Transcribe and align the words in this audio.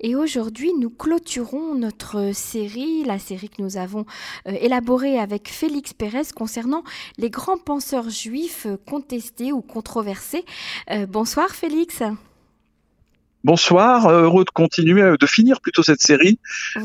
Et 0.00 0.14
aujourd'hui, 0.14 0.72
nous 0.74 0.90
clôturons 0.90 1.74
notre 1.74 2.32
série, 2.34 3.02
la 3.04 3.18
série 3.18 3.48
que 3.48 3.62
nous 3.62 3.76
avons 3.78 4.04
euh, 4.46 4.52
élaborée 4.60 5.18
avec 5.18 5.48
Félix 5.48 5.94
Pérez 5.94 6.32
concernant 6.34 6.82
les 7.16 7.30
grands 7.30 7.58
penseurs 7.58 8.10
juifs 8.10 8.66
contestés 8.86 9.52
ou 9.52 9.62
controversés. 9.62 10.44
Euh, 10.90 11.06
bonsoir 11.06 11.50
Félix. 11.50 12.02
Bonsoir, 13.46 14.10
heureux 14.10 14.44
de 14.44 14.50
continuer, 14.50 15.02
euh, 15.02 15.16
de 15.16 15.24
finir 15.24 15.60
plutôt 15.60 15.84
cette 15.84 16.02
série, 16.02 16.40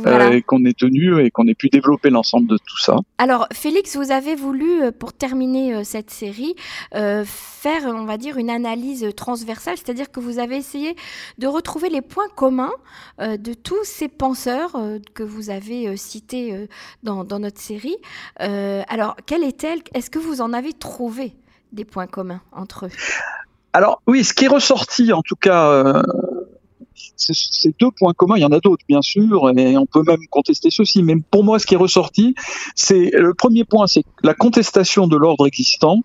euh, 0.05 0.41
qu'on 0.45 0.63
ait 0.63 0.73
tenu 0.73 1.20
et 1.20 1.31
qu'on 1.31 1.47
ait 1.47 1.55
pu 1.55 1.70
développer 1.70 2.11
l'ensemble 2.11 2.47
de 2.47 2.57
tout 2.57 2.77
ça. 2.77 2.97
Alors, 3.17 3.47
Félix, 3.52 3.97
vous 3.97 4.11
avez 4.11 4.35
voulu, 4.35 4.84
euh, 4.84 4.91
pour 4.91 5.11
terminer 5.11 5.84
cette 5.84 6.11
série, 6.11 6.53
faire, 6.91 7.85
on 7.85 8.05
va 8.05 8.17
dire, 8.17 8.38
une 8.38 8.52
analyse 8.52 9.07
transversale, 9.17 9.75
c'est-à-dire 9.75 10.11
que 10.11 10.20
vous 10.20 10.38
avez 10.38 10.55
essayé 10.55 10.95
de 11.39 11.47
retrouver 11.47 11.89
les 11.89 12.02
points 12.02 12.29
communs 12.35 12.73
de 13.20 13.53
tous 13.55 13.84
ces 13.84 14.07
penseurs 14.07 14.77
que 15.16 15.23
vous 15.23 15.49
avez 15.49 15.98
cités 15.98 16.67
dans, 17.02 17.23
dans, 17.23 17.39
notre 17.39 17.59
série. 17.59 17.98
alors, 18.38 19.16
quelle 19.25 19.43
est-elle? 19.43 19.80
Est-ce 19.95 20.12
que 20.12 20.20
vous 20.20 20.41
en 20.41 20.53
avez 20.53 20.73
trouvé 20.73 21.34
des 21.71 21.85
points 21.85 22.07
communs 22.07 22.41
entre 22.52 22.85
eux? 22.85 22.91
Alors 23.73 24.02
oui, 24.05 24.23
ce 24.23 24.34
qui 24.34 24.45
est 24.45 24.49
ressorti 24.49 25.13
en 25.13 25.21
tout 25.21 25.38
cas 25.38 26.03
c'est 27.16 27.80
deux 27.80 27.91
points 27.91 28.13
communs. 28.13 28.38
Il 28.38 28.41
y 28.41 28.45
en 28.45 28.52
a 28.52 28.59
d'autres, 28.59 28.84
bien 28.88 29.02
sûr, 29.02 29.50
et 29.58 29.77
on 29.77 29.86
peut 29.86 30.04
même 30.05 30.26
contester 30.30 30.70
ceci. 30.72 31.04
Mais 31.04 31.16
pour 31.31 31.44
moi, 31.44 31.59
ce 31.59 31.66
qui 31.66 31.76
est 31.76 31.77
ressorti, 31.77 32.36
c'est 32.76 33.12
le 33.14 33.34
premier 33.34 33.64
point, 33.64 33.88
c'est 33.88 34.04
la 34.23 34.34
contestation 34.34 35.08
de 35.08 35.17
l'ordre 35.17 35.48
existant. 35.48 36.02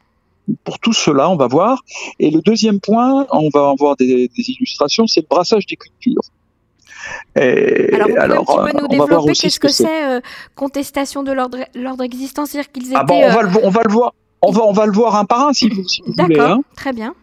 Pour 0.62 0.78
tout 0.78 0.92
cela, 0.92 1.28
on 1.28 1.36
va 1.36 1.48
voir. 1.48 1.82
Et 2.20 2.30
le 2.30 2.40
deuxième 2.40 2.78
point, 2.78 3.26
on 3.32 3.48
va 3.52 3.70
avoir 3.70 3.96
des, 3.96 4.30
des 4.36 4.50
illustrations, 4.50 5.06
c'est 5.08 5.22
le 5.22 5.26
brassage 5.28 5.66
des 5.66 5.76
cultures. 5.76 6.22
Et 7.36 7.94
alors, 7.94 8.08
vous 8.08 8.16
alors, 8.16 8.60
un 8.60 8.64
petit 8.64 8.72
peu 8.72 8.80
nous 8.80 8.88
développer 8.88 9.32
qu'est-ce 9.32 9.60
que 9.60 9.68
c'est 9.68 10.04
euh, 10.04 10.20
contestation 10.54 11.22
de 11.22 11.32
l'ordre 11.32 12.02
existant, 12.02 12.46
c'est-à-dire 12.46 12.72
qu'ils 12.72 12.88
étaient. 12.88 12.96
Ah 12.96 13.04
bon, 13.04 13.20
on, 13.22 13.30
va 13.30 13.42
le, 13.42 13.50
on 13.64 13.70
va 13.70 13.82
le 13.84 13.92
voir. 13.92 14.14
On 14.42 14.52
va, 14.52 14.62
on 14.64 14.72
va 14.72 14.86
le 14.86 14.92
voir 14.92 15.16
un 15.16 15.24
par 15.24 15.48
un 15.48 15.52
si 15.52 15.68
vous, 15.68 15.86
si 15.88 16.02
vous 16.02 16.12
voulez. 16.12 16.36
D'accord, 16.36 16.58
hein. 16.58 16.60
très 16.76 16.92
bien. 16.92 17.14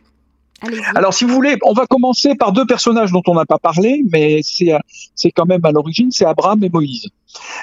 Alors, 0.96 1.14
si 1.14 1.26
vous 1.26 1.34
voulez, 1.34 1.58
on 1.64 1.74
va 1.74 1.86
commencer 1.88 2.36
par 2.36 2.52
deux 2.52 2.66
personnages 2.66 3.12
dont 3.12 3.24
on 3.28 3.36
n'a 3.36 3.46
pas 3.46 3.58
parlé, 3.58 4.04
mais 4.12 4.42
c'est 4.44 5.32
quand 5.32 5.46
même 5.46 5.64
à 5.66 5.72
l'origine, 5.72 6.12
c'est 6.12 6.26
Abraham 6.26 6.64
et 6.64 6.70
Moïse. 6.70 7.08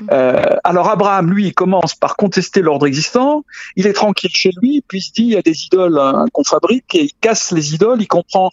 Mm. 0.01 0.07
Euh, 0.11 0.57
alors 0.65 0.89
Abraham, 0.89 1.31
lui, 1.31 1.47
il 1.47 1.55
commence 1.55 1.95
par 1.95 2.17
contester 2.17 2.61
l'ordre 2.61 2.87
existant. 2.87 3.45
Il 3.77 3.87
est 3.87 3.93
tranquille 3.93 4.31
chez 4.33 4.51
lui, 4.61 4.83
puis 4.87 4.99
il 4.99 5.03
se 5.03 5.13
dit 5.13 5.23
il 5.23 5.31
y 5.31 5.37
a 5.37 5.43
des 5.43 5.65
idoles 5.67 5.99
hein, 5.99 6.27
qu'on 6.33 6.45
fabrique 6.45 6.95
et 6.95 7.05
il 7.05 7.13
casse 7.21 7.53
les 7.53 7.75
idoles. 7.75 8.03
Il 8.03 8.09
comprend, 8.09 8.51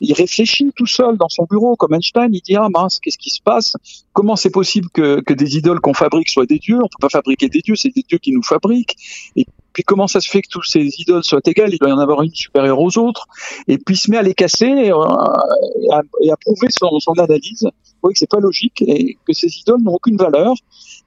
il 0.00 0.12
réfléchit 0.12 0.72
tout 0.76 0.86
seul 0.86 1.16
dans 1.16 1.28
son 1.28 1.46
bureau 1.50 1.76
comme 1.76 1.94
Einstein. 1.94 2.32
Il 2.32 2.40
dit 2.40 2.56
ah 2.56 2.68
mince, 2.70 3.00
qu'est-ce 3.00 3.18
qui 3.18 3.30
se 3.30 3.42
passe? 3.42 3.76
Comment 4.12 4.36
c'est 4.36 4.50
possible 4.50 4.88
que, 4.92 5.20
que 5.20 5.34
des 5.34 5.56
idoles 5.56 5.80
qu'on 5.80 5.94
fabrique 5.94 6.30
soient 6.30 6.46
des 6.46 6.58
dieux? 6.58 6.78
On 6.78 6.88
peut 6.88 7.00
pas 7.00 7.08
fabriquer 7.08 7.48
des 7.48 7.60
dieux, 7.60 7.76
c'est 7.76 7.94
des 7.94 8.04
dieux 8.08 8.18
qui 8.18 8.32
nous 8.32 8.42
fabriquent. 8.42 8.96
Et 9.36 9.46
puis 9.72 9.82
comment 9.82 10.06
ça 10.06 10.20
se 10.20 10.28
fait 10.28 10.42
que 10.42 10.48
tous 10.50 10.62
ces 10.62 10.88
idoles 10.98 11.24
soient 11.24 11.40
égales? 11.46 11.72
Il 11.72 11.78
doit 11.78 11.90
y 11.90 11.92
en 11.92 11.98
avoir 11.98 12.22
une 12.22 12.34
supérieure 12.34 12.80
aux 12.80 12.98
autres. 12.98 13.26
Et 13.68 13.78
puis 13.78 13.94
il 13.94 13.98
se 13.98 14.10
met 14.10 14.16
à 14.16 14.22
les 14.22 14.34
casser 14.34 14.66
et, 14.66 14.92
euh, 14.92 14.96
à, 15.00 16.02
prouver 16.40 16.68
son, 16.70 16.98
son 17.00 17.12
analyse. 17.12 17.62
Vous 17.62 18.08
voyez 18.08 18.14
que 18.14 18.18
c'est 18.18 18.30
pas 18.30 18.40
logique 18.40 18.82
et 18.86 19.18
que 19.26 19.32
ces 19.32 19.48
idoles 19.58 19.82
n'ont 19.82 19.94
aucune 19.94 20.16
valeur. 20.16 20.54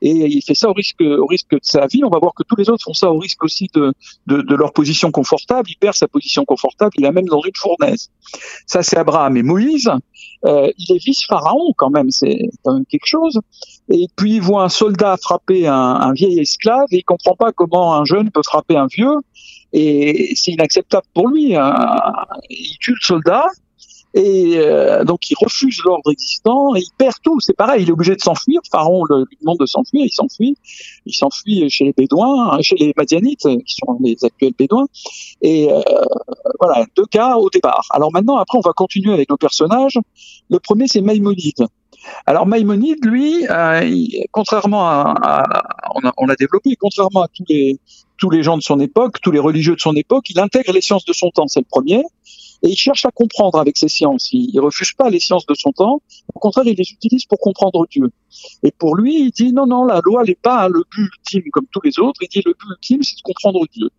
Et 0.02 0.12
il 0.12 0.42
fait 0.42 0.54
ça 0.54 0.70
au 0.70 0.74
risque, 0.74 1.02
au 1.02 1.26
risque 1.26 1.52
de 1.52 1.60
sa 1.62 1.88
vie. 1.88 2.04
On 2.04 2.10
va 2.10 2.20
voir 2.20 2.34
que 2.34 2.44
tous 2.44 2.56
les 2.56 2.70
autres 2.70 2.84
font 2.84 2.94
ça 2.94 3.10
au 3.12 3.18
risque 3.18 3.44
aussi 3.44 3.68
de, 3.74 3.94
de, 4.28 4.56
leur 4.56 4.74
position 4.74 5.12
confortable. 5.12 5.70
Il 5.70 5.78
perd 5.78 5.96
sa 5.96 6.08
position 6.08 6.46
confortable. 6.46 6.92
Il 6.98 7.04
la 7.04 7.12
même 7.12 7.26
dans 7.26 7.42
une 7.42 7.56
fournaise. 7.56 8.10
Ça, 8.68 8.84
c'est 8.84 8.98
Abraham 8.98 9.38
et 9.38 9.44
Moïse. 9.44 9.90
Euh, 10.46 10.70
il 10.78 10.96
est 10.96 11.04
vice-pharaon 11.04 11.74
quand 11.78 11.90
même, 11.90 12.12
c'est 12.12 12.50
quand 12.64 12.74
même 12.74 12.86
quelque 12.86 13.06
chose. 13.06 13.40
Et 13.90 14.08
puis 14.16 14.36
il 14.36 14.42
voit 14.42 14.64
un 14.64 14.70
soldat 14.70 15.16
frapper 15.18 15.68
un, 15.68 16.12
vieil 16.14 16.40
esclave 16.40 16.88
et 16.92 16.98
il 16.98 17.04
comprend 17.04 17.36
pas 17.36 17.52
comment 17.52 17.96
un 17.96 18.06
jeune 18.06 18.30
peut 18.30 18.42
un 18.70 18.88
vieux. 18.88 19.18
Et 19.74 20.34
c'est 20.36 20.52
inacceptable 20.52 21.08
pour 21.14 21.28
lui. 21.28 21.56
Hein. 21.56 21.74
Il 22.50 22.78
tue 22.80 22.92
le 22.92 23.06
soldat 23.06 23.48
et 24.16 24.58
euh, 24.58 25.04
donc 25.04 25.32
il 25.32 25.36
refuse 25.40 25.82
l'ordre 25.84 26.12
existant 26.12 26.76
et 26.76 26.82
il 26.82 26.90
perd 26.98 27.16
tout. 27.24 27.40
C'est 27.40 27.56
pareil, 27.56 27.84
il 27.84 27.90
est 27.90 27.92
obligé 27.92 28.16
de 28.16 28.22
s'enfuir. 28.22 28.62
Pharaon 28.72 29.04
lui 29.06 29.38
demande 29.42 29.58
de 29.60 29.66
s'enfuir, 29.66 30.06
il 30.06 30.14
s'enfuit. 30.14 30.56
Il 31.06 31.16
s'enfuit 31.16 31.68
chez 31.70 31.86
les 31.86 31.94
Bédouins, 31.94 32.52
hein, 32.52 32.62
chez 32.62 32.76
les 32.76 32.94
Madianites, 32.96 33.48
qui 33.66 33.76
sont 33.76 33.98
les 34.04 34.16
actuels 34.24 34.54
Bédouins. 34.58 34.88
Et 35.42 35.72
euh, 35.72 35.82
voilà, 36.60 36.86
deux 36.96 37.06
cas 37.06 37.38
au 37.38 37.50
départ. 37.50 37.88
Alors 37.90 38.12
maintenant, 38.14 38.38
après, 38.38 38.58
on 38.58 38.62
va 38.62 38.74
continuer 38.74 39.14
avec 39.14 39.30
nos 39.30 39.38
personnages. 39.38 40.00
Le 40.50 40.60
premier, 40.60 40.88
c'est 40.88 41.02
Maïmonide. 41.02 41.66
Alors 42.26 42.46
Maïmonide, 42.46 43.04
lui, 43.06 43.46
euh, 43.50 43.98
contrairement 44.32 44.88
à, 44.88 45.16
à 45.22 45.64
on, 45.96 46.08
a, 46.08 46.14
on 46.18 46.26
l'a 46.26 46.36
développé, 46.36 46.76
contrairement 46.76 47.24
à 47.24 47.28
tous 47.28 47.46
les 47.48 47.80
tous 48.18 48.30
les 48.30 48.44
gens 48.44 48.58
de 48.58 48.64
son 48.64 48.80
époque, 48.80 49.20
tous 49.22 49.32
les 49.32 49.40
religieux 49.40 49.76
de 49.76 49.82
son 49.82 49.96
époque, 49.96 50.30
il 50.30 50.40
intègre 50.40 50.72
les 50.72 50.82
sciences 50.82 51.04
de 51.06 51.14
son 51.14 51.30
temps, 51.32 51.48
c'est 51.48 51.60
le 51.60 51.66
premier 51.70 52.04
et 52.64 52.70
il 52.70 52.78
cherche 52.78 53.06
à 53.06 53.12
comprendre 53.12 53.60
avec 53.60 53.78
ses 53.78 53.90
sciences. 53.90 54.32
Il, 54.32 54.50
il 54.54 54.60
refuse 54.60 54.94
pas 54.94 55.10
les 55.10 55.20
sciences 55.20 55.46
de 55.46 55.54
son 55.54 55.74
temps. 55.74 56.02
Au 56.34 56.40
contraire, 56.40 56.66
il 56.66 56.78
les 56.78 56.92
utilise 56.92 57.26
pour 57.26 57.40
comprendre 57.40 57.86
Dieu. 57.90 58.10
Et 58.64 58.72
pour 58.72 58.96
lui, 58.96 59.20
il 59.20 59.32
dit 59.32 59.52
non, 59.52 59.68
non, 59.68 59.84
la 59.84 60.00
loi 60.04 60.24
n'est 60.24 60.36
pas 60.36 60.70
le 60.70 60.84
but 60.90 61.10
ultime 61.18 61.52
comme 61.52 61.66
tous 61.72 61.82
les 61.84 62.00
autres. 62.00 62.22
Il 62.22 62.30
dit 62.30 62.42
le 62.46 62.54
but 62.54 62.70
ultime, 62.72 63.04
c'est 63.04 63.18
de 63.18 63.22
comprendre 63.22 63.66
Dieu. 63.72 63.90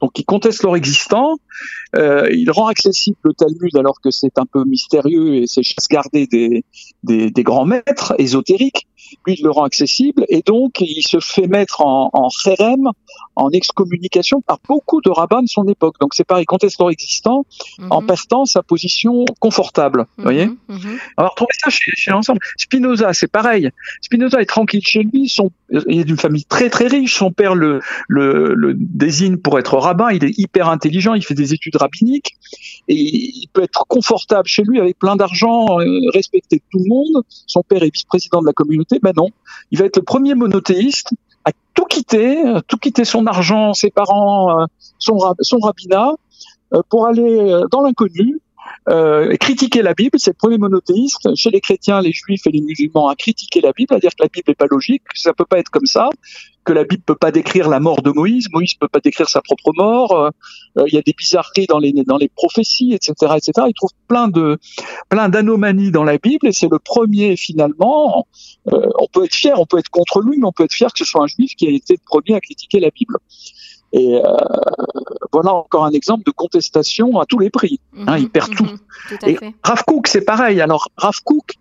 Donc 0.00 0.16
il 0.18 0.24
conteste 0.24 0.62
leur 0.62 0.76
existant, 0.76 1.36
euh, 1.96 2.28
il 2.32 2.50
rend 2.50 2.66
accessible 2.66 3.16
le 3.22 3.32
Talmud 3.32 3.76
alors 3.76 4.00
que 4.00 4.10
c'est 4.10 4.38
un 4.38 4.46
peu 4.46 4.64
mystérieux 4.64 5.36
et 5.36 5.46
c'est 5.46 5.62
chasse 5.62 5.88
gardée 5.88 6.26
des, 6.26 6.64
des, 7.02 7.30
des, 7.30 7.42
grands 7.42 7.64
maîtres 7.64 8.14
ésotériques. 8.18 8.86
Lui, 9.24 9.36
il 9.38 9.44
le 9.44 9.50
rend 9.50 9.64
accessible 9.64 10.24
et 10.28 10.42
donc 10.42 10.80
il 10.80 11.02
se 11.02 11.20
fait 11.20 11.46
mettre 11.46 11.80
en, 11.80 12.10
en 12.12 12.28
en 13.36 13.50
excommunication 13.50 14.40
par 14.40 14.58
beaucoup 14.66 15.00
de 15.00 15.10
rabbins 15.10 15.42
de 15.42 15.48
son 15.48 15.66
époque. 15.68 15.96
Donc 16.00 16.14
c'est 16.14 16.24
pareil, 16.24 16.42
il 16.42 16.46
conteste 16.46 16.80
leur 16.80 16.90
existant 16.90 17.44
en 17.90 18.00
mhm. 18.00 18.06
perdant 18.06 18.44
sa 18.46 18.62
position 18.62 19.24
confortable. 19.38 20.06
Vous 20.16 20.24
voyez 20.24 20.46
mhm, 20.46 20.56
mhm. 20.68 20.98
On 21.18 21.22
va 21.22 21.28
retrouver 21.28 21.52
ça 21.58 21.70
chez, 21.70 21.92
chez 21.94 22.10
l'ensemble. 22.10 22.40
Spinoza, 22.56 23.12
c'est 23.12 23.30
pareil. 23.30 23.70
Spinoza 24.00 24.40
est 24.40 24.46
tranquille 24.46 24.84
chez 24.84 25.02
lui, 25.02 25.28
son, 25.28 25.50
il 25.88 26.00
est 26.00 26.04
d'une 26.04 26.16
famille 26.16 26.44
très 26.44 26.70
très 26.70 26.86
riche, 26.86 27.14
son 27.14 27.30
père 27.30 27.54
le, 27.54 27.80
le, 28.08 28.54
le 28.54 28.74
désigne 28.74 29.36
pour 29.36 29.58
être 29.58 29.76
rabbin, 29.76 30.10
il 30.10 30.24
est 30.24 30.38
hyper 30.38 30.68
intelligent, 30.68 31.14
il 31.14 31.24
fait 31.24 31.34
des 31.34 31.45
études 31.52 31.76
rabbiniques, 31.76 32.36
et 32.88 32.94
il 32.94 33.48
peut 33.52 33.62
être 33.62 33.84
confortable 33.88 34.48
chez 34.48 34.62
lui 34.62 34.80
avec 34.80 34.98
plein 34.98 35.16
d'argent, 35.16 35.80
euh, 35.80 35.98
respecter 36.12 36.62
tout 36.70 36.78
le 36.78 36.88
monde. 36.88 37.24
Son 37.28 37.62
père 37.62 37.82
est 37.82 37.92
vice-président 37.92 38.40
de 38.40 38.46
la 38.46 38.52
communauté, 38.52 38.98
ben 39.00 39.12
non, 39.16 39.28
il 39.70 39.78
va 39.78 39.86
être 39.86 39.96
le 39.96 40.02
premier 40.02 40.34
monothéiste 40.34 41.10
à 41.44 41.50
tout 41.74 41.84
quitter, 41.84 42.42
tout 42.66 42.78
quitter 42.78 43.04
son 43.04 43.26
argent, 43.26 43.72
ses 43.72 43.90
parents, 43.90 44.60
euh, 44.60 44.64
son, 44.98 45.18
son 45.40 45.58
rabbinat, 45.58 46.12
euh, 46.74 46.82
pour 46.88 47.06
aller 47.06 47.62
dans 47.70 47.82
l'inconnu, 47.82 48.40
euh, 48.88 49.34
critiquer 49.36 49.82
la 49.82 49.94
Bible, 49.94 50.18
c'est 50.18 50.30
le 50.30 50.36
premier 50.36 50.58
monothéiste. 50.58 51.34
Chez 51.34 51.50
les 51.50 51.60
chrétiens, 51.60 52.00
les 52.00 52.12
juifs 52.12 52.46
et 52.46 52.50
les 52.50 52.60
musulmans, 52.60 53.08
à 53.08 53.16
critiquer 53.16 53.60
la 53.60 53.72
Bible, 53.72 53.94
à 53.94 53.98
dire 53.98 54.10
que 54.10 54.22
la 54.22 54.28
Bible 54.28 54.44
n'est 54.48 54.54
pas 54.54 54.66
logique, 54.70 55.02
que 55.04 55.18
ça 55.18 55.32
peut 55.32 55.44
pas 55.44 55.58
être 55.58 55.70
comme 55.70 55.86
ça, 55.86 56.08
que 56.64 56.72
la 56.72 56.84
Bible 56.84 57.02
peut 57.04 57.16
pas 57.16 57.32
décrire 57.32 57.68
la 57.68 57.80
mort 57.80 58.02
de 58.02 58.10
Moïse, 58.10 58.46
Moïse 58.52 58.74
peut 58.74 58.88
pas 58.88 59.00
décrire 59.00 59.28
sa 59.28 59.40
propre 59.40 59.72
mort. 59.74 60.12
Euh, 60.14 60.84
il 60.86 60.94
y 60.94 60.98
a 60.98 61.02
des 61.02 61.14
bizarreries 61.16 61.66
dans 61.66 61.78
les 61.78 61.92
dans 61.92 62.16
les 62.16 62.28
prophéties, 62.28 62.92
etc., 62.92 63.12
etc. 63.36 63.66
Il 63.68 63.74
trouve 63.74 63.90
plein 64.06 64.28
de 64.28 64.58
plein 65.08 65.28
d'anomalies 65.28 65.90
dans 65.90 66.04
la 66.04 66.18
Bible 66.18 66.46
et 66.46 66.52
c'est 66.52 66.70
le 66.70 66.78
premier 66.78 67.36
finalement. 67.36 68.26
Euh, 68.72 68.88
on 69.00 69.06
peut 69.12 69.24
être 69.24 69.34
fier, 69.34 69.58
on 69.58 69.66
peut 69.66 69.78
être 69.78 69.90
contre 69.90 70.20
lui, 70.20 70.38
mais 70.38 70.46
on 70.46 70.52
peut 70.52 70.64
être 70.64 70.72
fier 70.72 70.92
que 70.92 70.98
ce 70.98 71.04
soit 71.04 71.22
un 71.22 71.26
juif 71.26 71.54
qui 71.56 71.66
a 71.66 71.70
été 71.70 71.94
le 71.94 72.04
premier 72.04 72.36
à 72.36 72.40
critiquer 72.40 72.78
la 72.78 72.90
Bible. 72.90 73.16
Et 73.92 74.16
euh, 74.16 74.36
voilà 75.32 75.54
encore 75.54 75.84
un 75.84 75.92
exemple 75.92 76.24
de 76.24 76.30
contestation 76.30 77.18
à 77.20 77.26
tous 77.26 77.38
les 77.38 77.50
prix. 77.50 77.80
hein, 78.06 78.18
il 78.18 78.24
mhm, 78.24 78.30
perd 78.30 78.54
tout. 78.54 78.64
Mhm, 78.64 78.78
et 79.26 79.38
Rav 79.62 79.84
Kook, 79.84 80.06
c'est 80.06 80.24
pareil. 80.24 80.60
Alors 80.60 80.88
Rav 80.96 81.20
Kook, 81.24 81.54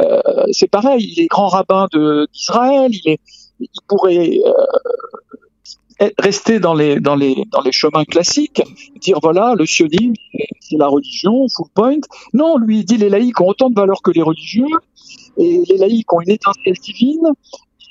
euh, 0.00 0.20
c'est 0.52 0.68
pareil. 0.68 1.12
Il 1.16 1.22
est 1.22 1.26
grand 1.26 1.48
rabbin 1.48 1.86
d'Israël. 2.32 2.90
Il, 2.92 3.12
est, 3.12 3.20
il 3.60 3.68
pourrait 3.86 4.40
euh, 4.44 6.10
rester 6.18 6.60
dans 6.60 6.74
les 6.74 6.98
dans 7.00 7.14
les 7.14 7.44
dans 7.50 7.60
les 7.60 7.72
chemins 7.72 8.04
classiques, 8.04 8.62
dire 9.00 9.18
voilà 9.22 9.54
le 9.56 9.66
sionisme 9.66 10.14
c'est 10.60 10.76
la 10.76 10.88
religion, 10.88 11.46
full 11.48 11.66
point. 11.74 12.00
Non, 12.32 12.56
lui 12.58 12.78
il 12.78 12.84
dit 12.84 12.96
les 12.96 13.10
laïcs 13.10 13.40
ont 13.40 13.48
autant 13.48 13.70
de 13.70 13.74
valeur 13.74 14.02
que 14.02 14.10
les 14.10 14.22
religieux 14.22 14.66
et 15.36 15.62
les 15.68 15.76
laïcs 15.76 16.12
ont 16.12 16.20
une 16.20 16.30
étincelle 16.30 16.74
divine 16.82 17.26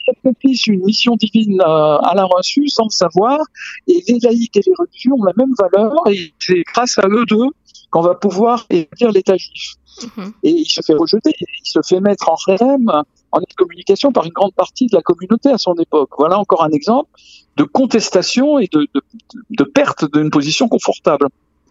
accomplissent 0.10 0.68
une 0.68 0.84
mission 0.84 1.16
divine 1.16 1.62
euh, 1.62 1.98
à 1.98 2.14
la 2.16 2.26
reçue 2.26 2.68
sans 2.68 2.86
le 2.86 2.90
savoir, 2.92 3.40
et 3.88 4.04
les 4.08 4.20
laïcs 4.20 4.56
et 4.58 4.62
les 4.66 4.74
religieux 4.78 5.12
ont 5.14 5.24
la 5.24 5.34
même 5.38 5.54
valeur, 5.58 5.94
et 6.10 6.34
c'est 6.40 6.64
grâce 6.74 6.98
à 6.98 7.08
eux 7.08 7.26
deux 7.26 7.50
qu'on 7.92 8.02
va 8.02 8.16
pouvoir 8.16 8.66
établir 8.70 9.12
l'État 9.12 9.38
juif. 9.38 9.76
Mhm. 10.18 10.34
Et 10.44 10.52
il 10.52 10.66
se 10.66 10.82
fait 10.82 10.94
rejeter, 10.94 11.32
il 11.40 11.70
se 11.70 11.80
fait 11.86 12.00
mettre 12.00 12.30
en 12.30 12.36
rem, 12.36 12.92
en 13.32 13.40
communication 13.58 14.12
par 14.12 14.26
une 14.26 14.32
grande 14.32 14.54
partie 14.54 14.88
de 14.88 14.96
la 14.96 15.02
communauté 15.02 15.50
à 15.50 15.58
son 15.58 15.74
époque. 15.76 16.12
Voilà 16.18 16.40
encore 16.40 16.64
un 16.64 16.72
exemple 16.72 17.10
de 17.58 17.64
contestation 17.64 18.60
et 18.60 18.68
de, 18.72 18.88
de, 18.94 19.02
de 19.50 19.64
perte 19.64 20.06
d'une 20.14 20.30
position 20.30 20.68
confortable. 20.68 21.28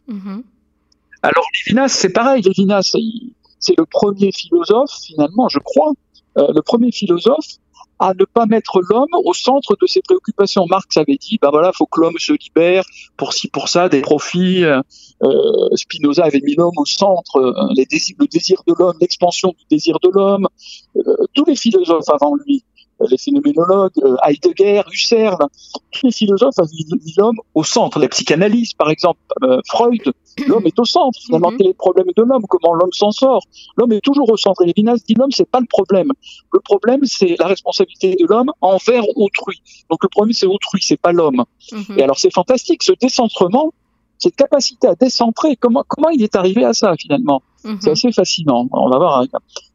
Mhm. 0.09 0.43
Alors 1.23 1.47
Lévinas, 1.55 1.89
c'est 1.89 2.11
pareil. 2.11 2.43
Lévinas, 2.43 2.95
c'est 3.59 3.77
le 3.77 3.87
premier 3.87 4.31
philosophe, 4.33 4.93
finalement, 5.03 5.49
je 5.49 5.59
crois, 5.59 5.93
euh, 6.37 6.53
le 6.55 6.63
premier 6.63 6.93
philosophe 6.93 7.57
à 7.99 8.15
ne 8.15 8.25
pas 8.25 8.47
mettre 8.47 8.81
l'homme 8.81 9.09
au 9.25 9.35
centre 9.35 9.77
de 9.81 9.87
ses 9.87 10.01
préoccupations. 10.03 10.67
Marx 10.69 10.97
avait 10.97 11.17
dit, 11.17 11.39
ben 11.41 11.51
voilà, 11.51 11.73
faut 11.73 11.87
que 11.87 12.01
l'homme 12.01 12.19
se 12.19 12.33
libère 12.33 12.85
pour 13.17 13.33
ci, 13.33 13.49
pour 13.49 13.69
ça, 13.69 13.89
des 13.89 14.01
profits. 14.01 14.65
Euh, 14.65 15.69
Spinoza 15.75 16.25
avait 16.25 16.41
mis 16.41 16.55
l'homme 16.55 16.77
au 16.77 16.87
centre, 16.87 17.37
euh, 17.37 17.53
le 17.77 18.27
désir 18.27 18.63
de 18.67 18.75
l'homme, 18.79 18.97
l'expansion 19.01 19.55
du 19.59 19.65
désir 19.71 19.99
de 20.01 20.09
l'homme. 20.13 20.47
Euh, 20.97 21.17
tous 21.35 21.45
les 21.45 21.57
philosophes 21.57 22.09
avant 22.09 22.35
lui 22.35 22.65
les 23.09 23.19
phénoménologues, 23.19 23.93
euh, 24.03 24.17
Heidegger, 24.25 24.83
Husserl, 24.93 25.37
tous 25.93 26.07
les 26.07 26.13
philosophes 26.13 26.59
avaient 26.59 26.69
mis 26.91 27.15
l'homme 27.17 27.39
au 27.55 27.65
centre. 27.65 27.99
La 27.99 28.09
psychanalyse, 28.09 28.73
par 28.75 28.91
exemple, 28.91 29.21
euh, 29.43 29.61
Freud, 29.67 30.03
l'homme 30.47 30.67
est 30.67 30.79
au 30.79 30.85
centre. 30.85 31.19
Finalement, 31.21 31.51
mhm. 31.51 31.59
quel 31.59 31.67
est 31.67 31.71
le 31.71 31.75
problème 31.75 32.07
de 32.17 32.23
l'homme 32.23 32.43
Comment 32.49 32.75
l'homme 32.75 32.93
s'en 32.93 33.11
sort 33.11 33.43
L'homme 33.77 33.93
est 33.93 34.01
toujours 34.01 34.31
au 34.31 34.37
centre. 34.37 34.63
Et 34.63 34.67
Lévinas 34.67 34.97
dit 35.07 35.15
l'homme, 35.15 35.31
c'est 35.31 35.49
pas 35.49 35.61
le 35.61 35.67
problème. 35.67 36.11
Le 36.53 36.61
problème, 36.61 37.05
c'est 37.05 37.37
la 37.39 37.47
responsabilité 37.47 38.17
de 38.17 38.27
l'homme 38.27 38.51
envers 38.61 39.05
autrui. 39.17 39.63
Donc 39.91 40.03
le 40.03 40.09
problème, 40.09 40.33
c'est 40.33 40.47
autrui, 40.47 40.81
c'est 40.83 41.01
pas 41.01 41.13
l'homme. 41.13 41.45
Mhm. 41.73 41.99
Et 41.99 42.03
alors, 42.03 42.19
c'est 42.19 42.33
fantastique, 42.33 42.83
ce 42.83 42.93
décentrement, 43.01 43.73
cette 44.19 44.35
capacité 44.35 44.89
à 44.89 44.95
décentrer, 44.95 45.57
comment, 45.57 45.85
comment 45.87 46.09
il 46.09 46.23
est 46.23 46.35
arrivé 46.35 46.65
à 46.65 46.75
ça 46.75 46.95
finalement? 46.99 47.43
Mhm. 47.65 47.79
C'est 47.81 47.91
assez 47.91 48.13
fascinant. 48.13 48.67
On 48.73 48.91
va 48.91 48.99
voir 48.99 49.25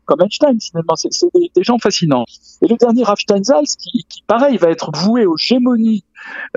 comme 0.06 0.22
Einstein, 0.22 0.60
finalement, 0.60 0.96
c'est 0.96 1.28
des, 1.34 1.64
gens 1.64 1.78
fascinants. 1.78 2.26
Et 2.62 2.68
le 2.68 2.76
dernier, 2.76 3.04
Rav 3.04 3.18
Steinsaltz, 3.20 3.76
qui, 3.76 4.06
pareil, 4.28 4.58
va 4.58 4.70
être 4.70 4.92
voué 4.94 5.26
aux 5.26 5.38
gémonies 5.38 6.04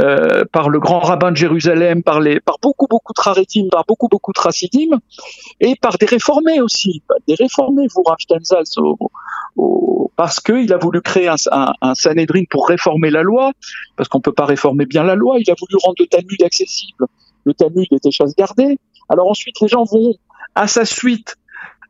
euh, 0.01 0.45
par 0.53 0.69
le 0.69 0.79
grand 0.81 1.01
rabbin 1.01 1.31
de 1.33 1.37
Jérusalem, 1.37 2.03
par, 2.03 2.21
les, 2.21 2.41
par 2.41 2.57
beaucoup, 2.61 2.87
beaucoup 2.89 3.13
de 3.13 3.21
Raretim, 3.21 3.69
par 3.71 3.85
beaucoup, 3.87 4.09
beaucoup 4.09 4.33
de 4.33 4.41
Rassidim, 4.41 4.99
et 5.61 5.77
par 5.77 5.99
des 5.99 6.07
réformés 6.07 6.61
aussi. 6.61 7.03
Des 7.29 7.35
réformés, 7.35 7.87
vous, 7.95 8.03
Rav 8.03 8.19
Steinsaltz, 8.19 8.77
parce 10.17 10.41
qu'il 10.41 10.73
a 10.73 10.79
voulu 10.79 11.03
créer 11.03 11.29
un, 11.29 11.37
un, 11.81 11.95
Sanhedrin 11.95 12.45
pour 12.51 12.69
réformer 12.69 13.11
la 13.11 13.23
loi, 13.23 13.53
parce 13.97 14.09
qu'on 14.09 14.21
peut 14.21 14.33
pas 14.33 14.47
réformer 14.47 14.87
bien 14.87 15.05
la 15.05 15.15
loi, 15.15 15.37
il 15.39 15.51
a 15.51 15.55
voulu 15.59 15.77
rendre 15.83 15.97
le 16.01 16.07
Talmud 16.07 16.43
accessible. 16.43 17.07
Le 17.45 17.55
Talmud 17.55 17.87
était 17.93 18.11
chasse 18.11 18.35
gardée. 18.35 18.79
Alors 19.09 19.31
ensuite, 19.31 19.61
les 19.61 19.69
gens 19.69 19.85
vont, 19.85 20.15
à 20.55 20.67
sa 20.67 20.85
suite, 20.85 21.37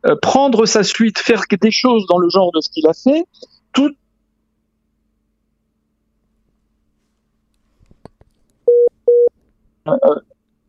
euh, 0.04 0.16
prendre 0.20 0.66
sa 0.66 0.82
suite, 0.82 1.18
faire 1.18 1.42
des 1.50 1.70
choses 1.70 2.06
dans 2.06 2.18
le 2.18 2.28
genre 2.28 2.52
de 2.52 2.60
ce 2.60 2.68
qu'il 2.68 2.86
a 2.86 2.92
fait, 2.92 3.24
tout 3.72 3.94
euh, 9.88 10.20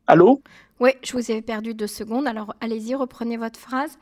allô? 0.06 0.42
Oui, 0.80 0.92
je 1.04 1.14
vous 1.14 1.32
ai 1.32 1.42
perdu 1.42 1.74
deux 1.74 1.88
secondes. 1.88 2.28
Alors 2.28 2.56
allez-y, 2.62 2.96
reprenez 2.96 3.38
votre 3.38 3.60
phrase. 3.60 3.98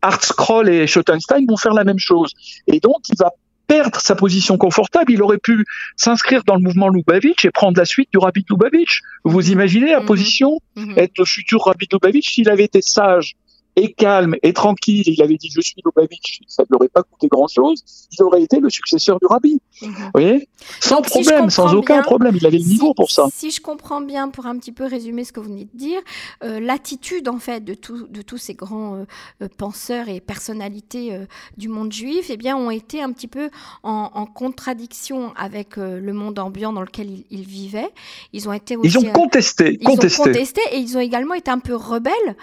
Art 0.00 0.24
Scroll 0.24 0.68
et 0.68 0.86
Schottenstein 0.86 1.46
vont 1.46 1.56
faire 1.56 1.74
la 1.74 1.84
même 1.84 1.98
chose. 1.98 2.32
Et 2.66 2.80
donc, 2.80 3.08
il 3.08 3.16
va 3.18 3.32
perdre 3.66 4.00
sa 4.00 4.14
position 4.14 4.58
confortable. 4.58 5.12
Il 5.12 5.22
aurait 5.22 5.38
pu 5.38 5.64
s'inscrire 5.96 6.44
dans 6.44 6.56
le 6.56 6.62
mouvement 6.62 6.88
Lubavitch 6.88 7.44
et 7.44 7.50
prendre 7.50 7.78
la 7.78 7.84
suite 7.84 8.08
du 8.12 8.18
Rabbi 8.18 8.44
Lubavitch. 8.48 9.00
Vous 9.24 9.50
imaginez 9.50 9.92
la 9.92 10.00
mhm. 10.00 10.06
position 10.06 10.58
mhm. 10.76 10.94
Être 10.96 11.18
le 11.18 11.24
futur 11.24 11.64
Rabbi 11.64 11.86
Lubavitch 11.90 12.34
s'il 12.34 12.48
avait 12.50 12.64
été 12.64 12.82
sage 12.82 13.36
et 13.76 13.92
calme 13.92 14.36
et 14.42 14.52
tranquille, 14.52 15.04
il 15.06 15.22
avait 15.22 15.36
dit 15.36 15.50
je 15.54 15.60
suis 15.60 15.76
Lubavitch, 15.84 16.40
ça 16.46 16.62
ne 16.62 16.66
lui 16.68 16.76
aurait 16.76 16.88
pas 16.88 17.02
coûté 17.02 17.28
grand-chose, 17.28 17.82
il 18.12 18.22
aurait 18.22 18.42
été 18.42 18.60
le 18.60 18.70
successeur 18.70 19.18
du 19.18 19.26
rabbi. 19.26 19.60
Mhm. 19.80 19.90
Vous 19.90 20.10
voyez? 20.12 20.48
Sans 20.80 21.02
problème, 21.02 21.50
sans 21.50 21.74
aucun 21.74 22.02
problème, 22.02 22.36
il 22.36 22.46
avait 22.46 22.58
le 22.58 22.64
niveau 22.64 22.94
pour 22.94 23.10
ça. 23.10 23.26
Si 23.32 23.50
je 23.50 23.60
comprends 23.60 24.00
bien, 24.00 24.28
pour 24.28 24.46
un 24.46 24.58
petit 24.58 24.72
peu 24.72 24.84
résumer 24.84 25.24
ce 25.24 25.32
que 25.32 25.40
vous 25.40 25.48
venez 25.48 25.64
de 25.64 25.76
dire, 25.76 26.00
euh, 26.44 26.60
l'attitude 26.60 27.28
en 27.28 27.38
fait 27.38 27.64
de, 27.64 27.74
tout, 27.74 28.06
de 28.08 28.22
tous 28.22 28.38
ces 28.38 28.54
grands 28.54 28.96
euh, 28.96 29.04
euh, 29.42 29.48
penseurs 29.56 30.08
et 30.08 30.20
personnalités 30.20 31.18
du 31.56 31.68
monde 31.68 31.92
juif, 31.92 32.26
eh 32.30 32.36
bien, 32.36 32.56
ont 32.56 32.70
été 32.70 33.02
un 33.02 33.12
petit 33.12 33.28
peu 33.28 33.50
en, 33.82 34.26
contradiction 34.26 35.32
avec 35.36 35.76
le 35.76 36.12
monde 36.12 36.38
ambiant 36.38 36.72
dans 36.72 36.80
lequel 36.80 37.08
ils, 37.30 37.44
vivaient. 37.44 37.90
Ils 38.32 38.48
ont 38.48 38.52
été 38.52 38.76
aussi, 38.76 38.88
ils 38.88 38.98
ont 38.98 39.12
contesté, 39.12 39.78
ils 39.80 39.86
contesté. 39.86 40.20
ont 40.20 40.24
contesté 40.24 40.60
et 40.72 40.78
ils 40.78 40.96
ont 40.96 41.00
également 41.00 41.34
été 41.34 41.50
un 41.50 41.58
peu 41.58 41.74
rebelles 41.74 42.36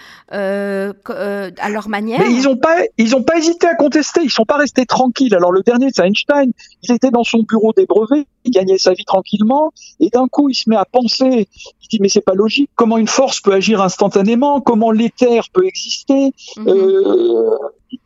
euh, 1.20 1.52
à 1.60 1.70
leur 1.70 1.90
manière. 1.90 2.20
Mais 2.20 2.34
ils 2.34 2.44
n'ont 2.44 2.58
pas, 2.58 2.78
ils 2.98 3.16
ont 3.16 3.24
pas 3.24 3.38
hésité 3.38 3.68
à 3.68 3.76
contester. 3.76 4.22
Ils 4.24 4.32
sont 4.32 4.46
pas 4.46 4.58
restés 4.58 4.86
tranquilles. 4.86 5.36
Alors 5.36 5.52
le 5.52 5.62
dernier, 5.62 5.90
c'est 5.94 6.06
Einstein. 6.06 6.52
Il 6.84 6.94
était 6.94 7.12
dans 7.12 7.24
son 7.24 7.40
bureau 7.40 7.74
des 7.76 7.86
brevets. 7.86 8.26
Il 8.46 8.52
gagnait 8.52 8.78
sa 8.78 8.94
vie 8.94 9.06
tranquillement. 9.06 9.72
Et 10.00 10.10
d'un 10.10 10.28
coup, 10.28 10.50
il 10.50 10.56
se 10.56 10.70
met 10.70 10.78
à 10.78 10.86
penser. 10.86 11.48
Il 11.82 11.88
dit 11.90 12.00
mais 12.02 12.10
c'est 12.10 12.22
pas 12.22 12.34
logique. 12.34 12.70
Comment 12.76 12.98
une 12.98 13.08
force 13.08 13.42
peut 13.42 13.54
agir 13.54 13.82
instantanément? 13.82 14.62
Comment 14.62 14.92
l'éther 14.92 15.44
peut 15.54 15.66
exister? 15.66 16.32
Mhm. 16.58 16.68
euh, 16.68 17.58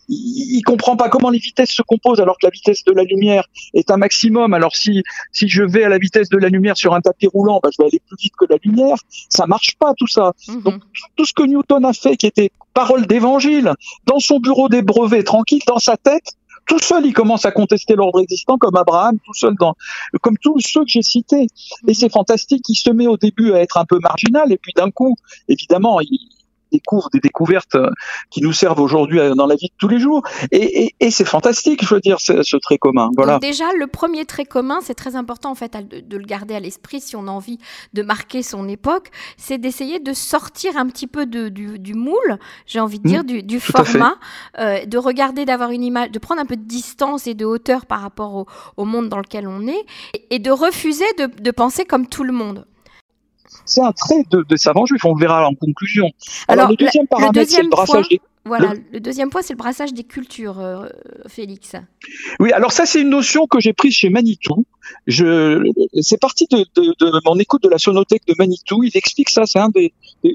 il, 0.09 0.61
comprend 0.63 0.95
pas 0.95 1.09
comment 1.09 1.29
les 1.29 1.39
vitesses 1.39 1.71
se 1.71 1.81
composent 1.81 2.19
alors 2.19 2.37
que 2.39 2.45
la 2.45 2.49
vitesse 2.49 2.83
de 2.83 2.93
la 2.93 3.03
lumière 3.03 3.45
est 3.73 3.91
un 3.91 3.97
maximum. 3.97 4.53
Alors 4.53 4.75
si 4.75 5.03
si 5.31 5.47
je 5.47 5.63
vais 5.63 5.83
à 5.83 5.89
la 5.89 5.97
vitesse 5.97 6.29
de 6.29 6.37
la 6.37 6.49
lumière 6.49 6.77
sur 6.77 6.93
un 6.93 7.01
tapis 7.01 7.27
roulant, 7.27 7.59
bah, 7.61 7.69
je 7.71 7.81
vais 7.81 7.87
aller 7.87 8.01
plus 8.05 8.17
vite 8.19 8.33
que 8.37 8.45
la 8.49 8.57
lumière. 8.63 8.97
Ça 9.29 9.45
marche 9.47 9.75
pas 9.77 9.93
tout 9.97 10.07
ça. 10.07 10.33
Mhm. 10.47 10.61
Donc 10.61 10.81
tout, 11.15 11.25
ce 11.25 11.33
que 11.33 11.43
Newton 11.43 11.85
a 11.85 11.93
fait, 11.93 12.17
qui 12.17 12.27
était 12.27 12.51
parole 12.73 13.05
d'évangile, 13.07 13.73
dans 14.05 14.19
son 14.19 14.39
bureau 14.39 14.69
des 14.69 14.81
brevets, 14.81 15.23
tranquille, 15.23 15.61
dans 15.67 15.79
sa 15.79 15.97
tête, 15.97 16.33
tout 16.65 16.79
seul, 16.79 17.05
il 17.05 17.13
commence 17.13 17.45
à 17.45 17.51
contester 17.51 17.95
l'ordre 17.95 18.21
existant, 18.21 18.57
comme 18.57 18.77
Abraham, 18.77 19.17
tout 19.25 19.33
seul, 19.33 19.53
dans, 19.59 19.75
comme 20.21 20.37
tous 20.37 20.61
ceux 20.61 20.81
que 20.85 20.89
j'ai 20.89 21.01
cités. 21.01 21.47
Et 21.87 21.93
c'est 21.93 22.11
fantastique. 22.11 22.63
Il 22.69 22.75
se 22.75 22.89
met 22.89 23.07
au 23.07 23.17
début 23.17 23.51
à 23.51 23.59
être 23.59 23.77
un 23.77 23.85
peu 23.85 23.99
marginal, 23.99 24.51
et 24.51 24.57
puis 24.57 24.71
d'un 24.73 24.89
coup, 24.89 25.15
évidemment, 25.49 25.99
il, 25.99 26.29
découvre 26.73 27.09
des 27.13 27.19
découvertes 27.19 27.75
euh, 27.75 27.89
qui 28.29 28.41
nous 28.41 28.53
servent 28.53 28.79
aujourd'hui 28.79 29.19
euh, 29.19 29.35
dans 29.35 29.45
la 29.45 29.55
vie 29.55 29.67
de 29.67 29.77
tous 29.77 29.87
les 29.87 29.99
jours. 29.99 30.23
Et, 30.51 30.83
et, 30.83 30.95
et 30.99 31.11
c'est 31.11 31.25
fantastique, 31.25 31.85
je 31.85 31.93
veux 31.93 32.01
dire, 32.01 32.19
ce, 32.19 32.43
ce 32.43 32.57
trait 32.57 32.77
commun. 32.77 33.09
Voilà. 33.15 33.33
Donc 33.33 33.41
déjà, 33.41 33.65
le 33.77 33.87
premier 33.87 34.25
trait 34.25 34.45
commun, 34.45 34.79
c'est 34.81 34.95
très 34.95 35.15
important 35.15 35.51
en 35.51 35.55
fait 35.55 35.73
de, 35.87 35.99
de 35.99 36.17
le 36.17 36.25
garder 36.25 36.55
à 36.55 36.59
l'esprit 36.59 36.99
si 36.99 37.15
on 37.15 37.27
a 37.27 37.31
envie 37.31 37.59
de 37.93 38.01
marquer 38.01 38.41
son 38.43 38.67
époque, 38.67 39.09
c'est 39.37 39.57
d'essayer 39.57 39.99
de 39.99 40.13
sortir 40.13 40.77
un 40.77 40.87
petit 40.87 41.07
peu 41.07 41.25
de, 41.25 41.49
du, 41.49 41.79
du 41.79 41.93
moule, 41.93 42.39
j'ai 42.65 42.79
envie 42.79 42.99
de 42.99 43.07
mmh, 43.07 43.11
dire, 43.11 43.23
du, 43.23 43.43
du 43.43 43.59
format, 43.59 44.15
euh, 44.59 44.85
de 44.85 44.97
regarder, 44.97 45.45
d'avoir 45.45 45.71
une 45.71 45.83
image, 45.83 46.11
de 46.11 46.19
prendre 46.19 46.41
un 46.41 46.45
peu 46.45 46.55
de 46.57 46.67
distance 46.67 47.27
et 47.27 47.33
de 47.33 47.45
hauteur 47.45 47.85
par 47.85 48.01
rapport 48.01 48.35
au, 48.35 48.45
au 48.77 48.85
monde 48.85 49.09
dans 49.09 49.19
lequel 49.19 49.47
on 49.47 49.67
est, 49.67 49.85
et, 50.13 50.35
et 50.35 50.39
de 50.39 50.51
refuser 50.51 51.05
de, 51.19 51.29
de 51.41 51.51
penser 51.51 51.85
comme 51.85 52.07
tout 52.07 52.23
le 52.23 52.33
monde 52.33 52.65
c'est 53.65 53.81
un 53.81 53.91
trait 53.91 54.23
de, 54.29 54.43
de 54.47 54.55
savant 54.55 54.85
juif, 54.85 55.03
on 55.05 55.15
le 55.15 55.19
verra 55.19 55.47
en 55.47 55.55
conclusion. 55.55 56.09
Alors, 56.47 56.69
le 56.69 56.75
deuxième 56.75 57.07
paramètre, 57.07 57.49
c'est 57.49 57.63
le 57.63 57.69
brassage 57.69 58.09
des... 58.09 58.21
Voilà, 58.45 58.73
le, 58.91 58.99
deuxième 58.99 59.29
point, 59.29 59.41
c'est 59.41 59.53
le 59.53 59.57
brassage 59.57 59.93
des 59.93 60.03
cultures, 60.03 60.59
euh, 60.59 60.87
Félix. 61.27 61.75
Oui, 62.41 62.51
alors 62.51 62.73
ça, 62.73 62.85
c'est 62.85 62.99
une 62.99 63.09
notion 63.09 63.47
que 63.47 63.61
j'ai 63.61 63.71
prise 63.71 63.93
chez 63.93 64.09
Manitou. 64.09 64.65
Je, 65.07 65.63
c'est 66.01 66.19
parti 66.19 66.47
de, 66.51 66.65
de, 66.75 66.93
de, 66.99 67.21
mon 67.25 67.39
écoute 67.39 67.63
de 67.63 67.69
la 67.69 67.77
sonothèque 67.77 68.23
de 68.27 68.35
Manitou. 68.37 68.83
Il 68.83 68.97
explique 68.97 69.29
ça. 69.29 69.45
C'est 69.45 69.59
un 69.59 69.69
des, 69.69 69.93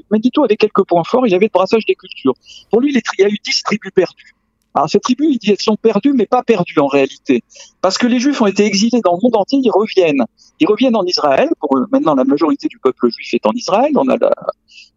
Manitou 0.09 0.43
avait 0.43 0.57
quelques 0.57 0.83
points 0.85 1.03
forts. 1.03 1.27
Il 1.27 1.35
avait 1.35 1.45
le 1.45 1.51
brassage 1.53 1.85
des 1.85 1.93
cultures. 1.93 2.33
Pour 2.71 2.81
lui, 2.81 2.91
il 2.91 2.99
y 3.19 3.23
a 3.23 3.29
eu 3.29 3.37
dix 3.43 3.61
tribus 3.61 3.91
perdues. 3.93 4.33
Alors 4.75 4.89
ces 4.89 4.99
tribus, 4.99 5.27
il 5.31 5.37
dit, 5.37 5.51
elles 5.51 5.61
sont 5.61 5.75
perdues, 5.75 6.13
mais 6.13 6.25
pas 6.25 6.43
perdues 6.43 6.79
en 6.79 6.87
réalité, 6.87 7.43
parce 7.81 7.97
que 7.97 8.07
les 8.07 8.19
Juifs 8.19 8.41
ont 8.41 8.45
été 8.45 8.65
exilés 8.65 9.01
dans 9.03 9.13
le 9.13 9.19
monde 9.21 9.35
entier. 9.35 9.59
Ils 9.63 9.71
reviennent, 9.71 10.25
ils 10.59 10.67
reviennent 10.67 10.95
en 10.95 11.05
Israël. 11.05 11.49
Pour 11.59 11.75
maintenant, 11.91 12.15
la 12.15 12.23
majorité 12.23 12.67
du 12.67 12.77
peuple 12.79 13.09
juif 13.09 13.33
est 13.33 13.45
en 13.45 13.51
Israël. 13.51 13.91
On 13.95 14.07
a 14.09 14.15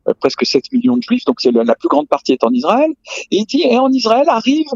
euh, 0.08 0.12
presque 0.20 0.44
7 0.44 0.72
millions 0.72 0.96
de 0.96 1.02
Juifs, 1.02 1.24
donc 1.24 1.42
la, 1.44 1.74
plus 1.74 1.88
grande 1.88 2.08
partie 2.08 2.32
est 2.32 2.44
en 2.44 2.50
Israël. 2.50 2.90
Et 3.30 3.38
il 3.38 3.46
dit, 3.46 3.62
et 3.62 3.78
en 3.78 3.90
Israël 3.90 4.28
arrivent 4.28 4.72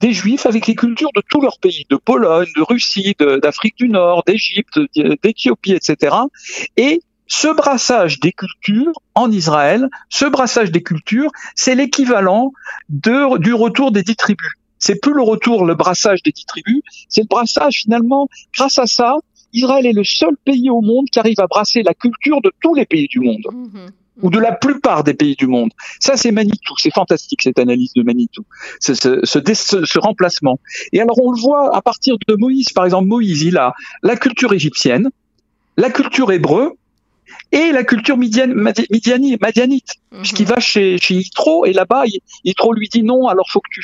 des 0.00 0.12
Juifs 0.12 0.46
avec 0.46 0.66
les 0.66 0.76
cultures 0.76 1.10
de 1.14 1.22
tous 1.28 1.40
leurs 1.40 1.58
pays, 1.58 1.84
de 1.90 1.96
Pologne, 1.96 2.48
de 2.56 2.62
Russie, 2.62 3.14
d'Afrique 3.42 3.76
du 3.76 3.88
Nord, 3.88 4.22
d'Égypte, 4.26 4.78
d'Éthiopie, 5.22 5.72
etc. 5.72 6.16
Et 6.76 7.00
ce 7.28 7.54
brassage 7.54 8.20
des 8.20 8.32
cultures 8.32 8.94
en 9.14 9.30
Israël, 9.30 9.88
ce 10.08 10.24
brassage 10.24 10.72
des 10.72 10.82
cultures, 10.82 11.30
c'est 11.54 11.74
l'équivalent 11.74 12.52
de, 12.88 13.38
du 13.38 13.52
retour 13.52 13.92
des 13.92 14.02
dix 14.02 14.16
tribus. 14.16 14.50
C'est 14.78 15.00
plus 15.00 15.12
le 15.12 15.22
retour, 15.22 15.64
le 15.64 15.74
brassage 15.74 16.22
des 16.22 16.32
dix 16.32 16.46
tribus, 16.46 16.82
c'est 17.08 17.20
le 17.20 17.26
brassage 17.26 17.82
finalement. 17.82 18.28
Grâce 18.54 18.78
à 18.78 18.86
ça, 18.86 19.16
Israël 19.52 19.86
est 19.86 19.92
le 19.92 20.04
seul 20.04 20.36
pays 20.44 20.70
au 20.70 20.80
monde 20.80 21.06
qui 21.10 21.18
arrive 21.18 21.40
à 21.40 21.46
brasser 21.46 21.82
la 21.82 21.94
culture 21.94 22.40
de 22.40 22.50
tous 22.62 22.74
les 22.74 22.86
pays 22.86 23.08
du 23.08 23.20
monde. 23.20 23.46
Mhm. 23.52 23.90
ou 24.20 24.30
de 24.30 24.40
la 24.40 24.50
plupart 24.50 25.04
des 25.04 25.14
pays 25.14 25.36
du 25.36 25.46
monde. 25.46 25.70
Ça, 26.00 26.16
c'est 26.16 26.32
Manitou. 26.32 26.74
C'est 26.78 26.92
fantastique, 26.92 27.40
cette 27.40 27.60
analyse 27.60 27.92
de 27.94 28.02
Manitou. 28.02 28.44
Ce, 28.80 28.92
ce, 28.92 29.20
ce, 29.22 29.38
ce, 29.84 29.98
remplacement. 30.00 30.58
Et 30.90 31.00
alors, 31.00 31.22
on 31.22 31.30
le 31.30 31.40
voit 31.40 31.72
à 31.76 31.80
partir 31.82 32.16
de 32.26 32.34
Moïse. 32.34 32.70
Par 32.70 32.84
exemple, 32.84 33.06
Moïse, 33.06 33.42
il 33.42 33.56
a 33.56 33.74
la 34.02 34.16
culture 34.16 34.52
égyptienne, 34.52 35.10
la 35.76 35.90
culture 35.90 36.32
hébreu, 36.32 36.76
et 37.52 37.72
la 37.72 37.84
culture 37.84 38.16
madianite, 38.16 39.94
mhm. 40.12 40.18
puisqu'il 40.20 40.46
va 40.46 40.60
chez, 40.60 40.98
chez 40.98 41.14
Yitro, 41.14 41.64
et 41.66 41.72
là-bas, 41.72 42.04
Yitro 42.44 42.72
lui 42.72 42.88
dit 42.88 43.02
non, 43.02 43.26
alors 43.28 43.46
faut 43.50 43.60
que 43.60 43.70
tu, 43.72 43.82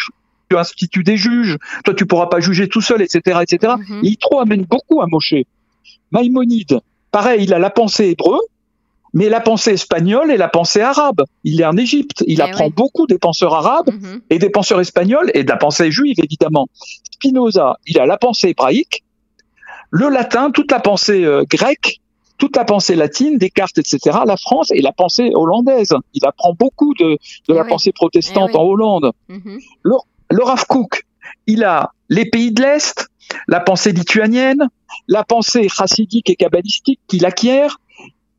tu 0.51 0.57
institues 0.57 1.03
des 1.03 1.17
juges, 1.17 1.59
toi 1.85 1.95
tu 1.95 2.07
pourras 2.07 2.27
pas 2.27 2.41
juger 2.41 2.69
tout 2.69 2.81
seul, 2.81 3.03
etc. 3.03 3.41
etc. 3.43 3.75
Mm 3.89 4.01
Yitro 4.03 4.41
amène 4.41 4.63
beaucoup 4.63 5.01
à 5.01 5.07
Moshe. 5.07 5.35
Maïmonide, 6.11 6.81
pareil, 7.11 7.45
il 7.45 7.55
a 7.55 7.59
la 7.59 7.71
pensée 7.71 8.11
hébreu, 8.11 8.39
mais 9.13 9.29
la 9.29 9.41
pensée 9.41 9.73
espagnole 9.73 10.31
et 10.31 10.37
la 10.37 10.49
pensée 10.49 10.81
arabe. 10.81 11.23
Il 11.45 11.61
est 11.61 11.65
en 11.65 11.77
Égypte, 11.77 12.25
il 12.27 12.41
Eh 12.41 12.43
apprend 12.43 12.65
ouais. 12.67 12.73
beaucoup 12.75 13.07
des 13.07 13.19
penseurs 13.19 13.55
arabes 13.55 13.91
Mhm. 13.93 14.21
et 14.31 14.39
des 14.39 14.51
penseurs 14.51 14.81
espagnols 14.81 15.31
et 15.35 15.45
de 15.45 15.49
la 15.49 15.57
pensée 15.57 15.91
juive 15.91 16.17
évidemment. 16.19 16.67
Spinoza, 17.13 17.77
il 17.87 17.99
a 17.99 18.07
la 18.07 18.19
pensée 18.19 18.49
hébraïque, 18.51 19.05
le 19.91 20.09
latin, 20.09 20.51
toute 20.51 20.71
la 20.73 20.81
pensée 20.81 21.25
euh, 21.25 21.45
grecque, 21.49 22.01
toute 22.39 22.57
la 22.57 22.65
pensée 22.65 22.97
latine, 22.97 23.39
Descartes, 23.39 23.79
etc. 23.79 23.99
La 24.27 24.37
France 24.37 24.71
et 24.73 24.81
la 24.83 24.93
pensée 24.93 25.31
hollandaise. 25.35 25.95
Il 26.15 26.25
apprend 26.27 26.53
beaucoup 26.59 26.93
de, 26.95 27.05
de 27.13 27.19
Eh 27.49 27.53
la 27.55 27.63
oui. 27.63 27.69
pensée 27.69 27.93
protestante 27.93 28.51
Eh 28.53 28.57
oui. 28.57 28.63
en 28.63 28.67
Hollande. 28.67 29.13
Mhm. 29.29 29.59
Le 30.31 30.43
Rav 30.43 30.65
Kook, 30.67 31.05
il 31.47 31.63
a 31.65 31.91
les 32.09 32.25
pays 32.29 32.51
de 32.53 32.63
l'Est, 32.63 33.09
la 33.49 33.61
pensée 33.61 33.93
lituanienne, 33.93 34.69
la 35.09 35.23
pensée 35.25 35.69
chassidique 35.69 36.29
et 36.31 36.37
kabbalistique 36.37 37.01
qu'il 37.07 37.25
acquiert, 37.25 37.79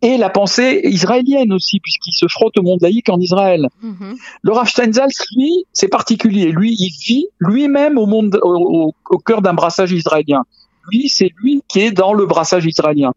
et 0.01 0.17
la 0.17 0.29
pensée 0.29 0.81
israélienne 0.83 1.53
aussi, 1.53 1.79
puisqu'il 1.79 2.11
se 2.13 2.27
frotte 2.27 2.57
au 2.59 2.61
monde 2.63 2.79
laïque 2.81 3.09
en 3.09 3.19
Israël. 3.19 3.69
Mhm. 3.81 4.17
Le 4.43 4.51
Rav 4.51 4.67
Steinsaltz, 4.67 5.23
lui, 5.35 5.65
c'est 5.73 5.87
particulier. 5.87 6.51
Lui, 6.51 6.75
il 6.77 6.91
vit 7.07 7.27
lui-même 7.39 7.97
au 7.97 8.05
monde, 8.05 8.37
au, 8.43 8.49
au- 8.89 8.93
au 9.09 9.17
cœur 9.19 9.41
d'un 9.41 9.53
brassage 9.53 9.93
israélien. 9.93 10.43
Lui, 10.91 11.07
c'est 11.09 11.31
lui 11.41 11.63
qui 11.67 11.79
est 11.79 11.91
dans 11.91 12.13
le 12.13 12.25
brassage 12.27 12.65
israélien. 12.65 13.13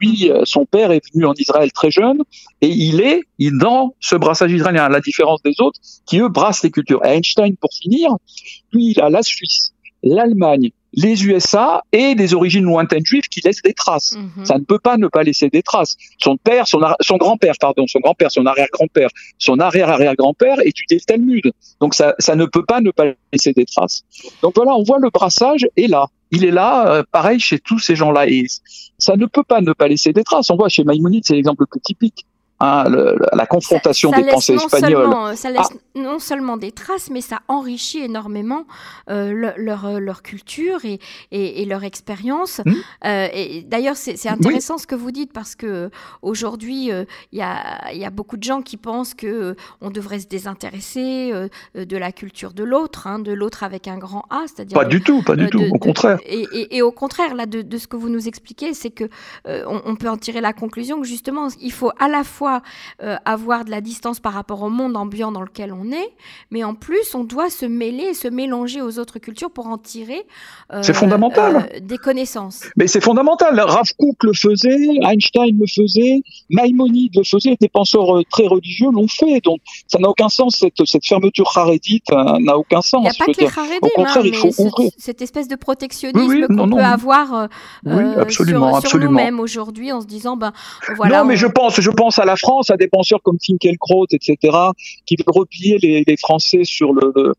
Lui, 0.00 0.30
euh, 0.30 0.42
son 0.44 0.64
père 0.64 0.92
est 0.92 1.02
venu 1.12 1.26
en 1.26 1.34
Israël 1.34 1.70
très 1.72 1.90
jeune 1.90 2.22
et 2.60 2.68
il 2.68 3.00
est 3.00 3.22
dans 3.38 3.94
ce 4.00 4.16
brassage 4.16 4.52
israélien, 4.52 4.84
à 4.84 4.88
la 4.88 5.00
différence 5.00 5.42
des 5.42 5.54
autres 5.60 5.78
qui, 6.06 6.18
eux, 6.20 6.28
brassent 6.28 6.62
les 6.62 6.70
cultures. 6.70 7.04
Einstein, 7.04 7.56
pour 7.56 7.70
finir, 7.72 8.10
lui, 8.72 8.92
il 8.92 9.00
a 9.00 9.10
la 9.10 9.22
Suisse, 9.22 9.72
l'Allemagne, 10.02 10.70
les 10.92 11.24
USA 11.24 11.82
et 11.92 12.14
des 12.14 12.34
origines 12.34 12.64
lointaines 12.64 13.04
juives 13.04 13.28
qui 13.30 13.40
laissent 13.44 13.62
des 13.62 13.74
traces. 13.74 14.16
Mhm. 14.16 14.44
Ça 14.44 14.58
ne 14.58 14.64
peut 14.64 14.78
pas 14.78 14.96
ne 14.96 15.08
pas 15.08 15.22
laisser 15.22 15.48
des 15.48 15.62
traces. 15.62 15.96
Son 16.18 16.36
père, 16.36 16.66
son, 16.66 16.80
grand-père, 17.16 17.54
pardon, 17.60 17.86
son 17.86 18.00
grand-père, 18.00 18.30
son 18.30 18.46
arrière-grand-père, 18.46 19.08
son 19.38 19.58
arrière-arrière-grand-père 19.58 20.60
étudiait 20.64 20.98
le 20.98 21.04
Talmud. 21.04 21.52
Donc 21.80 21.94
ça, 21.94 22.14
ça 22.18 22.34
ne 22.34 22.44
peut 22.44 22.64
pas 22.64 22.80
ne 22.80 22.90
pas 22.90 23.04
laisser 23.32 23.52
des 23.52 23.66
traces. 23.66 24.04
Donc 24.42 24.54
voilà, 24.56 24.74
on 24.74 24.82
voit 24.82 24.98
le 24.98 25.10
brassage 25.10 25.66
est 25.76 25.86
là. 25.86 26.06
Il 26.32 26.44
est 26.44 26.52
là, 26.52 26.92
euh, 26.92 27.02
pareil 27.10 27.40
chez 27.40 27.58
tous 27.58 27.78
ces 27.78 27.96
gens-là. 27.96 28.28
Et 28.28 28.46
ça 28.98 29.16
ne 29.16 29.26
peut 29.26 29.42
pas 29.42 29.60
ne 29.60 29.72
pas 29.72 29.88
laisser 29.88 30.12
des 30.12 30.24
traces. 30.24 30.50
On 30.50 30.56
voit 30.56 30.68
chez 30.68 30.84
Maïmonide, 30.84 31.24
c'est 31.26 31.34
l'exemple 31.34 31.62
le 31.62 31.66
plus 31.66 31.80
typique. 31.80 32.26
Hein, 32.62 32.84
le- 32.90 33.16
la 33.32 33.46
confrontation 33.46 34.10
Ça- 34.10 34.16
ça 34.18 34.22
des 34.22 34.30
pensées 34.30 34.54
non 34.54 34.64
espagnoles. 34.66 34.90
seulement- 35.02 35.26
euh, 35.28 35.34
ça 35.34 35.50
laisse 35.50 35.68
non 35.94 36.18
seulement 36.18 36.56
des 36.58 36.72
traces, 36.72 37.08
mais 37.10 37.22
ça 37.22 37.40
enrichit 37.48 38.00
énormément 38.04 38.64
euh, 39.08 39.32
le- 39.32 39.54
leur, 39.56 39.86
euh, 39.86 39.98
leur 39.98 40.22
culture 40.22 40.84
et, 40.84 40.98
et, 41.32 41.62
et 41.62 41.64
leur 41.64 41.84
expérience. 41.84 42.60
Hmm. 42.66 42.72
Euh, 43.06 43.28
et 43.32 43.62
d'ailleurs, 43.62 43.96
c'est 43.96 44.28
intéressant 44.28 44.76
ce 44.78 44.86
que 44.86 44.94
vous 44.94 45.10
dites 45.10 45.32
parce 45.32 45.54
que 45.54 45.90
aujourd'hui, 46.22 46.92
euh, 46.92 47.04
il 47.32 47.38
y, 47.38 47.42
a, 47.42 47.92
y 47.92 48.04
a 48.04 48.10
beaucoup 48.10 48.36
de 48.36 48.42
gens 48.42 48.60
qui 48.62 48.76
pensent 48.76 49.14
que 49.14 49.56
on 49.80 49.90
devrait 49.90 50.20
se 50.20 50.26
désintéresser 50.26 51.32
de 51.74 51.96
la 51.96 52.12
culture 52.12 52.52
de 52.52 52.64
l'autre, 52.64 53.06
hein, 53.06 53.18
de 53.18 53.32
l'autre 53.32 53.62
avec 53.64 53.88
un 53.88 53.96
grand 53.98 54.24
A, 54.30 54.42
c'est-à-dire 54.46 54.76
Pas 54.78 54.84
du 54.84 55.00
tout, 55.02 55.22
pas 55.22 55.36
du 55.36 55.48
tout. 55.48 55.60
Au 55.60 55.72
de- 55.74 55.78
contraire. 55.78 56.18
Et, 56.26 56.76
et- 56.76 56.82
au 56.82 56.92
contraire, 56.92 57.34
là, 57.34 57.46
de, 57.46 57.62
de 57.62 57.78
ce 57.78 57.86
que 57.86 57.96
vous 57.96 58.08
nous 58.08 58.28
expliquez, 58.28 58.74
c'est 58.74 58.90
que 58.90 59.04
euh, 59.46 59.64
on, 59.66 59.80
on 59.86 59.96
peut 59.96 60.08
en 60.08 60.16
tirer 60.16 60.40
la 60.40 60.52
conclusion 60.52 61.00
que 61.00 61.06
justement, 61.06 61.48
il 61.60 61.72
faut 61.72 61.90
à 61.98 62.08
la 62.08 62.24
fois 62.24 62.49
euh, 63.02 63.16
avoir 63.24 63.64
de 63.64 63.70
la 63.70 63.80
distance 63.80 64.20
par 64.20 64.32
rapport 64.32 64.62
au 64.62 64.70
monde 64.70 64.96
ambiant 64.96 65.32
dans 65.32 65.42
lequel 65.42 65.72
on 65.72 65.90
est, 65.92 66.10
mais 66.50 66.64
en 66.64 66.74
plus, 66.74 67.14
on 67.14 67.24
doit 67.24 67.50
se 67.50 67.66
mêler 67.66 68.04
et 68.10 68.14
se 68.14 68.28
mélanger 68.28 68.82
aux 68.82 68.98
autres 68.98 69.18
cultures 69.18 69.50
pour 69.50 69.66
en 69.66 69.78
tirer 69.78 70.22
euh, 70.72 70.82
C'est 70.82 70.94
fondamental. 70.94 71.68
euh, 71.74 71.80
des 71.80 71.98
connaissances. 71.98 72.64
Mais 72.76 72.86
c'est 72.86 73.00
fondamental. 73.02 73.58
Rav 73.60 73.88
Kook 73.98 74.22
le 74.24 74.32
faisait, 74.32 74.88
Einstein 75.02 75.58
le 75.58 75.66
faisait, 75.66 76.22
Maïmonide 76.50 77.16
le 77.16 77.24
faisait, 77.24 77.56
des 77.60 77.68
penseurs 77.68 78.06
très 78.30 78.46
religieux 78.46 78.90
l'ont 78.92 79.08
fait. 79.08 79.40
Donc 79.44 79.60
ça 79.86 79.98
n'a 79.98 80.08
aucun 80.08 80.28
sens, 80.28 80.56
cette, 80.56 80.84
cette 80.86 81.06
fermeture 81.06 81.50
harédite 81.56 82.10
euh, 82.12 82.38
n'a 82.40 82.56
aucun 82.56 82.80
sens. 82.82 83.00
Il 83.00 83.02
n'y 83.02 83.08
a 83.08 83.12
pas 83.26 83.32
que 83.32 83.84
Au 83.84 83.88
contraire, 83.94 84.16
hein, 84.18 84.22
il 84.24 84.34
faut 84.34 84.52
ouvrir. 84.62 84.90
cette 84.98 85.22
espèce 85.22 85.48
de 85.48 85.56
protectionnisme 85.56 86.26
Oui, 86.28 86.36
oui, 86.42 86.46
qu'on 86.56 86.64
peut 86.68 86.76
non. 86.76 86.78
avoir 86.78 87.48
Oui, 87.84 88.02
absolument, 88.18 88.68
sur, 88.72 88.78
sur 88.80 88.86
absolument. 88.86 89.10
nous-mêmes 89.12 89.40
aujourd'hui 89.40 89.92
en 89.92 90.00
se 90.00 90.06
disant, 90.06 90.36
ben 90.36 90.52
voilà. 90.96 91.18
non, 91.18 91.24
mais 91.24 91.34
on- 91.34 91.36
je 91.38 91.46
pense, 91.46 91.80
je 91.80 91.90
pense 91.90 92.18
à 92.18 92.24
la 92.24 92.36
France, 92.40 92.70
à 92.70 92.76
des 92.76 92.88
penseurs 92.88 93.20
comme 93.22 93.38
Finkielkraut, 93.44 94.06
etc., 94.10 94.36
qui 95.06 95.16
veulent 95.16 95.34
replier 95.42 95.78
les, 95.78 96.04
les 96.06 96.16
Français 96.16 96.64
sur 96.64 96.92
le, 96.92 97.12
le- 97.16 97.34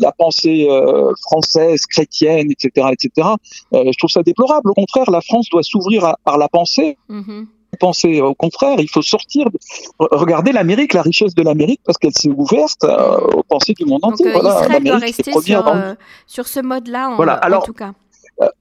la, 0.00 0.12
pensée 0.12 0.66
euh, 0.70 1.12
française, 1.22 1.86
chrétienne, 1.86 2.48
etc., 2.50 2.88
etc. 2.92 3.28
Euh, 3.74 3.84
je 3.92 3.98
trouve 3.98 4.10
ça 4.10 4.22
déplorable. 4.22 4.70
Au 4.70 4.74
contraire, 4.74 5.10
la 5.10 5.20
France 5.20 5.48
doit 5.50 5.62
s'ouvrir 5.62 6.14
par 6.24 6.38
la 6.38 6.48
pensée. 6.48 6.96
Mhm. 7.08 7.46
Penser 7.80 8.20
au 8.20 8.34
contraire, 8.34 8.76
il 8.78 8.88
faut 8.88 9.02
sortir. 9.02 9.50
de- 9.50 9.58
Re- 9.98 10.16
Regardez 10.24 10.52
l'Amérique, 10.52 10.92
la 10.94 11.02
richesse 11.02 11.34
de 11.34 11.42
l'Amérique, 11.42 11.80
parce 11.84 11.98
qu'elle 11.98 12.12
s'est 12.14 12.30
ouverte 12.30 12.84
euh, 12.84 13.18
aux 13.36 13.42
pensées 13.42 13.74
du 13.76 13.84
monde 13.84 14.00
Donc 14.02 14.12
entier. 14.12 14.28
euh, 14.28 14.32
voilà, 14.38 14.60
Israël 14.62 14.84
doit 14.84 14.98
rester 14.98 15.32
sur, 15.32 15.66
euh, 15.66 15.94
ce 16.28 16.60
mode-là, 16.60 17.10
en, 17.10 17.16
Voilà, 17.16 17.36
en 17.38 17.40
alors- 17.40 17.64
tout 17.64 17.72
cas. 17.72 17.92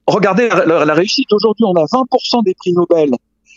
Regardez 0.07 0.49
la, 0.49 0.85
la 0.85 0.93
réussite. 0.93 1.31
Aujourd'hui, 1.33 1.65
on 1.65 1.75
a 1.75 1.85
20% 1.85 2.43
des 2.43 2.53
prix 2.53 2.73
Nobel 2.73 3.09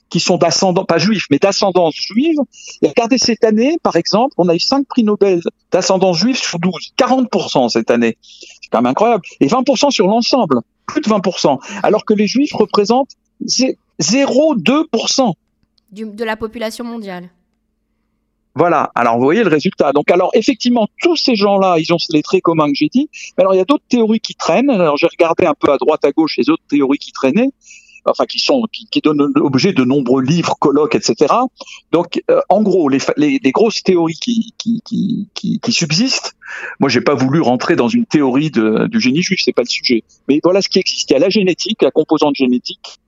qui 0.09 0.21
sont 0.21 0.37
d'ascendants, 0.37 0.85
pas 0.85 0.99
juifs, 0.99 1.27
mais 1.31 1.39
d'ascendance 1.39 1.95
juive. 1.97 2.39
Et 2.83 2.89
regardez 2.89 3.19
cette 3.19 3.43
année, 3.45 3.77
par 3.83 3.97
exemple, 3.97 4.35
on 4.39 4.49
a 4.49 4.55
eu 4.55 4.61
5 4.61 4.87
prix 4.87 5.03
Nobel 5.03 5.41
d'ascendance 5.73 6.19
juive 6.19 6.37
sur 6.37 6.59
12. 6.59 6.93
40% 6.97 7.69
cette 7.71 7.91
année. 7.91 8.17
C'est 8.23 8.69
quand 8.71 8.79
même 8.83 8.91
incroyable. 8.91 9.23
Et 9.41 9.47
20% 9.49 9.91
sur 9.91 10.07
l'ensemble. 10.07 10.61
Plus 10.87 11.01
de 11.01 11.09
20%. 11.09 11.59
Alors 11.83 12.05
que 12.05 12.15
les 12.15 12.27
juifs 12.29 12.53
représentent 12.55 13.11
zé- 13.45 13.77
0,2%. 14.01 15.35
Du- 15.91 16.07
de 16.07 16.25
la 16.25 16.37
population 16.37 16.85
mondiale. 16.85 17.31
Voilà. 18.55 18.91
Alors, 18.95 19.19
vous 19.19 19.25
voyez 19.25 19.43
le 19.43 19.51
résultat. 19.51 19.93
Donc, 19.93 20.11
alors, 20.11 20.31
effectivement, 20.35 20.87
tous 21.03 21.17
ces 21.17 21.35
gens-là, 21.37 21.77
ils 21.79 21.93
ont 21.93 21.99
les 22.11 22.23
traits 22.23 22.43
communs 22.43 22.69
que 22.69 22.75
j'ai 22.75 22.89
dit. 22.89 23.11
Mais 23.37 23.43
alors, 23.43 23.55
il 23.55 23.59
y 23.59 23.61
a 23.61 23.65
d'autres 23.67 23.85
théories 23.89 24.21
qui 24.21 24.35
traînent. 24.35 24.71
Alors, 24.71 24.97
j'ai 24.97 25.07
regardé 25.09 25.45
un 25.45 25.53
peu 25.55 25.71
à 25.73 25.77
droite, 25.77 26.05
à 26.05 26.13
gauche 26.13 26.37
les 26.39 26.49
autres 26.49 26.63
théories 26.69 26.99
qui 26.99 27.13
traînaient. 27.13 27.51
Enfin, 28.09 28.25
qui 28.27 28.39
sont, 28.39 28.63
qui, 28.73 28.87
qui 28.87 29.01
donnent 29.01 29.33
l'objet 29.35 29.73
de 29.73 29.85
nombreux 29.85 30.23
livres, 30.23 30.55
colloques, 30.61 30.95
etc. 30.95 31.35
Donc, 31.93 32.23
euh, 32.31 32.41
en 32.49 32.63
gros, 32.63 32.89
les, 32.89 32.99
les, 33.17 33.41
les 33.43 33.51
grosses 33.53 33.83
théories 33.83 34.15
qui, 34.15 34.55
qui, 34.59 34.81
qui, 34.85 35.29
qui, 35.35 35.59
qui 35.59 35.73
subsistent. 35.73 36.35
Moi, 36.79 36.89
j'ai 36.89 37.01
pas 37.01 37.15
voulu 37.15 37.41
rentrer 37.41 37.75
dans 37.75 37.89
une 37.89 38.07
théorie 38.07 38.51
de, 38.51 38.87
du 38.87 39.01
génie 39.01 39.23
juif, 39.23 39.41
c'est 39.45 39.53
pas 39.53 39.63
le 39.63 39.69
sujet. 39.69 40.05
Mais 40.29 40.41
voilà 40.45 40.63
ce 40.63 40.69
qui 40.69 40.79
existe. 40.79 41.11
Il 41.11 41.15
y 41.15 41.17
a 41.17 41.19
la 41.19 41.31
génétique, 41.31 41.83
la 41.83 41.91
composante 41.91 42.37
génétique. 42.37 42.99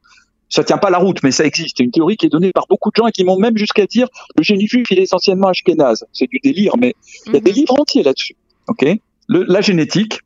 Ça 0.51 0.65
tient 0.65 0.79
pas 0.79 0.89
la 0.91 0.99
route, 0.99 1.23
mais 1.23 1.31
ça 1.31 1.45
existe. 1.45 1.77
C'est 1.79 1.85
une 1.85 1.91
théorie 1.91 2.17
qui 2.17 2.27
est 2.27 2.31
donnée 2.31 2.53
par 2.53 2.67
beaucoup 2.69 2.91
de 2.91 2.97
gens 2.97 3.07
et 3.07 3.13
qui 3.13 3.23
m'ont 3.23 3.39
même 3.39 3.57
jusqu'à 3.57 3.87
dire 3.87 4.09
le 4.37 4.43
génie 4.43 4.67
juif, 4.67 4.87
il 4.91 4.99
est 4.99 5.03
essentiellement 5.03 5.49
ashkénaze. 5.49 6.05
C'est 6.13 6.27
du 6.29 6.41
délire, 6.43 6.73
mais 6.79 6.95
il 7.27 7.35
y 7.35 7.37
a 7.37 7.41
des 7.41 7.51
Mhm. 7.51 7.57
livres 7.57 7.79
entiers 7.81 8.03
là-dessus. 8.03 8.35
Ok? 8.67 8.85
Le- 9.29 9.45
La 9.47 9.61
génétique. 9.61 10.21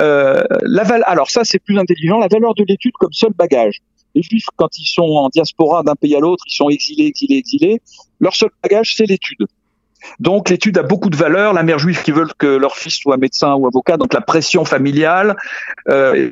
Euh, 0.00 0.42
la 0.62 0.82
alors 1.06 1.30
ça, 1.30 1.44
c'est 1.44 1.58
plus 1.58 1.78
intelligent. 1.78 2.18
La 2.18 2.28
valeur 2.28 2.54
de 2.54 2.64
l'étude 2.64 2.92
comme 2.98 3.12
seul 3.12 3.32
bagage. 3.32 3.80
Les 4.14 4.22
juifs, 4.22 4.46
quand 4.56 4.78
ils 4.78 4.86
sont 4.86 5.02
en 5.02 5.28
diaspora 5.28 5.82
d'un 5.82 5.94
pays 5.94 6.16
à 6.16 6.20
l'autre, 6.20 6.44
ils 6.46 6.54
sont 6.54 6.70
exilés, 6.70 7.06
exilés, 7.06 7.36
exilés. 7.36 7.80
Leur 8.20 8.34
seul 8.34 8.50
bagage, 8.62 8.94
c'est 8.96 9.06
l'étude. 9.06 9.46
Donc 10.20 10.48
l'étude 10.48 10.78
a 10.78 10.82
beaucoup 10.82 11.10
de 11.10 11.16
valeur. 11.16 11.52
La 11.52 11.62
mère 11.62 11.78
juive 11.78 12.02
qui 12.02 12.12
veut 12.12 12.26
que 12.38 12.46
leur 12.46 12.76
fils 12.76 12.94
soit 12.94 13.16
médecin 13.16 13.54
ou 13.54 13.66
avocat, 13.66 13.96
donc 13.96 14.14
la 14.14 14.20
pression 14.20 14.64
familiale. 14.64 15.36
Euh, 15.88 16.30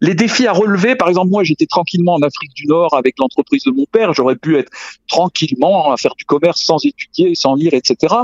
les 0.00 0.14
défis 0.14 0.46
à 0.46 0.52
relever, 0.52 0.96
par 0.96 1.08
exemple, 1.08 1.30
moi 1.30 1.44
j'étais 1.44 1.66
tranquillement 1.66 2.14
en 2.14 2.22
Afrique 2.22 2.52
du 2.54 2.66
Nord 2.66 2.94
avec 2.94 3.14
l'entreprise 3.18 3.62
de 3.64 3.70
mon 3.70 3.86
père, 3.86 4.12
j'aurais 4.12 4.36
pu 4.36 4.58
être 4.58 4.70
tranquillement 5.08 5.92
à 5.92 5.96
faire 5.96 6.14
du 6.16 6.24
commerce 6.24 6.60
sans 6.62 6.84
étudier, 6.84 7.34
sans 7.34 7.54
lire, 7.54 7.72
etc. 7.72 8.14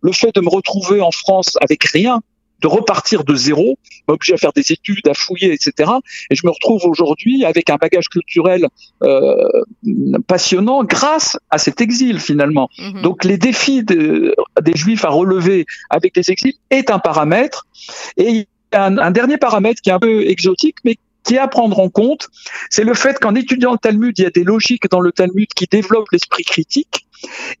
Le 0.00 0.12
fait 0.12 0.34
de 0.34 0.40
me 0.40 0.48
retrouver 0.48 1.00
en 1.00 1.10
France 1.10 1.58
avec 1.60 1.84
rien, 1.84 2.22
de 2.60 2.68
repartir 2.68 3.24
de 3.24 3.34
zéro, 3.34 3.78
m'oblige 4.08 4.32
à 4.32 4.36
faire 4.36 4.52
des 4.52 4.72
études, 4.72 5.06
à 5.08 5.14
fouiller, 5.14 5.52
etc. 5.52 5.90
Et 6.30 6.34
je 6.36 6.46
me 6.46 6.50
retrouve 6.50 6.84
aujourd'hui 6.86 7.44
avec 7.44 7.68
un 7.70 7.76
bagage 7.76 8.08
culturel 8.08 8.66
euh, 9.02 9.34
passionnant 10.26 10.84
grâce 10.84 11.36
à 11.50 11.58
cet 11.58 11.80
exil 11.80 12.18
finalement. 12.20 12.68
Mhm. 12.78 13.02
Donc 13.02 13.24
les 13.24 13.38
défis 13.38 13.82
de- 13.84 14.34
des 14.62 14.74
juifs 14.74 15.04
à 15.04 15.08
relever 15.10 15.66
avec 15.90 16.16
les 16.16 16.30
exils 16.30 16.54
est 16.70 16.90
un 16.90 16.98
paramètre. 16.98 17.66
Et 18.16 18.28
il 18.28 18.36
y 18.36 18.46
a 18.72 18.84
un, 18.84 18.98
un 18.98 19.10
dernier 19.10 19.36
paramètre 19.38 19.80
qui 19.82 19.90
est 19.90 19.92
un 19.92 19.98
peu 19.98 20.26
exotique, 20.26 20.76
mais 20.84 20.96
qui 21.26 21.34
est 21.34 21.38
à 21.38 21.48
prendre 21.48 21.78
en 21.80 21.88
compte, 21.90 22.28
c'est 22.70 22.84
le 22.84 22.94
fait 22.94 23.18
qu'en 23.18 23.34
étudiant 23.34 23.72
le 23.72 23.78
Talmud, 23.78 24.18
il 24.18 24.22
y 24.22 24.26
a 24.26 24.30
des 24.30 24.44
logiques 24.44 24.88
dans 24.90 25.00
le 25.00 25.12
Talmud 25.12 25.48
qui 25.54 25.66
développent 25.70 26.10
l'esprit 26.12 26.44
critique. 26.44 27.06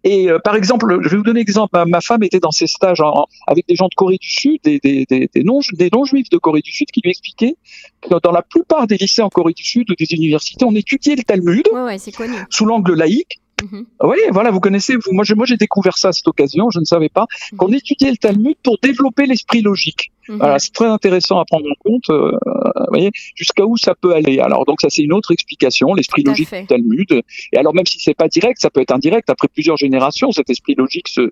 Et 0.04 0.30
euh, 0.30 0.38
par 0.38 0.54
exemple, 0.54 0.98
je 1.02 1.08
vais 1.08 1.16
vous 1.16 1.22
donner 1.22 1.40
un 1.40 1.42
exemple. 1.42 1.70
Ma, 1.72 1.84
ma 1.86 2.00
femme 2.00 2.22
était 2.22 2.38
dans 2.40 2.50
ses 2.52 2.66
stages 2.66 3.00
en- 3.00 3.26
avec 3.46 3.66
des 3.66 3.74
gens 3.74 3.88
de 3.88 3.94
Corée 3.94 4.18
du 4.20 4.28
Sud, 4.30 4.60
des, 4.62 4.78
des, 4.78 5.06
des, 5.08 5.28
des 5.34 5.42
non 5.44 5.60
des 5.72 5.88
non 5.92 6.02
de 6.04 6.36
Corée 6.38 6.60
du 6.60 6.70
Sud, 6.70 6.90
qui 6.90 7.00
lui 7.02 7.10
expliquaient 7.10 7.56
que 8.02 8.14
dans 8.22 8.32
la 8.32 8.42
plupart 8.42 8.86
des 8.86 8.96
lycées 8.98 9.22
en 9.22 9.30
Corée 9.30 9.54
du 9.54 9.64
Sud 9.64 9.90
ou 9.90 9.94
des 9.94 10.12
universités, 10.14 10.64
on 10.64 10.74
étudiait 10.74 11.16
le 11.16 11.22
Talmud 11.24 11.66
Ouais, 11.72 11.80
ouais, 11.82 11.98
connu. 12.12 12.34
sous 12.50 12.66
l'angle 12.66 12.94
laïque, 12.94 13.40
Mhm. 13.62 13.86
Oui, 14.02 14.18
voilà, 14.32 14.50
vous 14.50 14.60
connaissez. 14.60 14.96
Vous, 14.96 15.12
moi, 15.12 15.24
j'ai 15.24 15.56
découvert 15.56 15.96
ça 15.96 16.08
à 16.08 16.12
cette 16.12 16.28
occasion. 16.28 16.70
Je 16.70 16.78
ne 16.78 16.84
savais 16.84 17.08
pas 17.08 17.26
mhm. 17.52 17.58
qu'on 17.58 17.72
étudiait 17.72 18.10
le 18.10 18.16
Talmud 18.16 18.56
pour 18.62 18.76
développer 18.82 19.26
l'esprit 19.26 19.62
logique. 19.62 20.12
Mhm. 20.28 20.38
Voilà, 20.38 20.58
c'est 20.58 20.72
très 20.72 20.86
intéressant 20.86 21.38
à 21.38 21.44
prendre 21.44 21.66
en 21.70 21.74
compte. 21.82 22.10
Euh, 22.10 22.32
vous 22.32 22.84
voyez, 22.88 23.10
jusqu'à 23.34 23.64
où 23.64 23.76
ça 23.76 23.94
peut 23.94 24.14
aller. 24.14 24.40
Alors, 24.40 24.66
donc 24.66 24.80
ça, 24.80 24.88
c'est 24.90 25.02
une 25.02 25.12
autre 25.12 25.32
explication, 25.32 25.94
l'esprit 25.94 26.22
logique 26.22 26.52
du 26.52 26.66
Talmud. 26.66 27.22
Et 27.52 27.56
alors, 27.56 27.74
même 27.74 27.86
si 27.86 27.98
c'est 27.98 28.14
pas 28.14 28.28
direct, 28.28 28.60
ça 28.60 28.68
peut 28.68 28.80
être 28.80 28.92
indirect. 28.92 29.30
Après 29.30 29.48
plusieurs 29.48 29.78
générations, 29.78 30.32
cet 30.32 30.50
esprit 30.50 30.74
logique 30.74 31.08
se, 31.08 31.30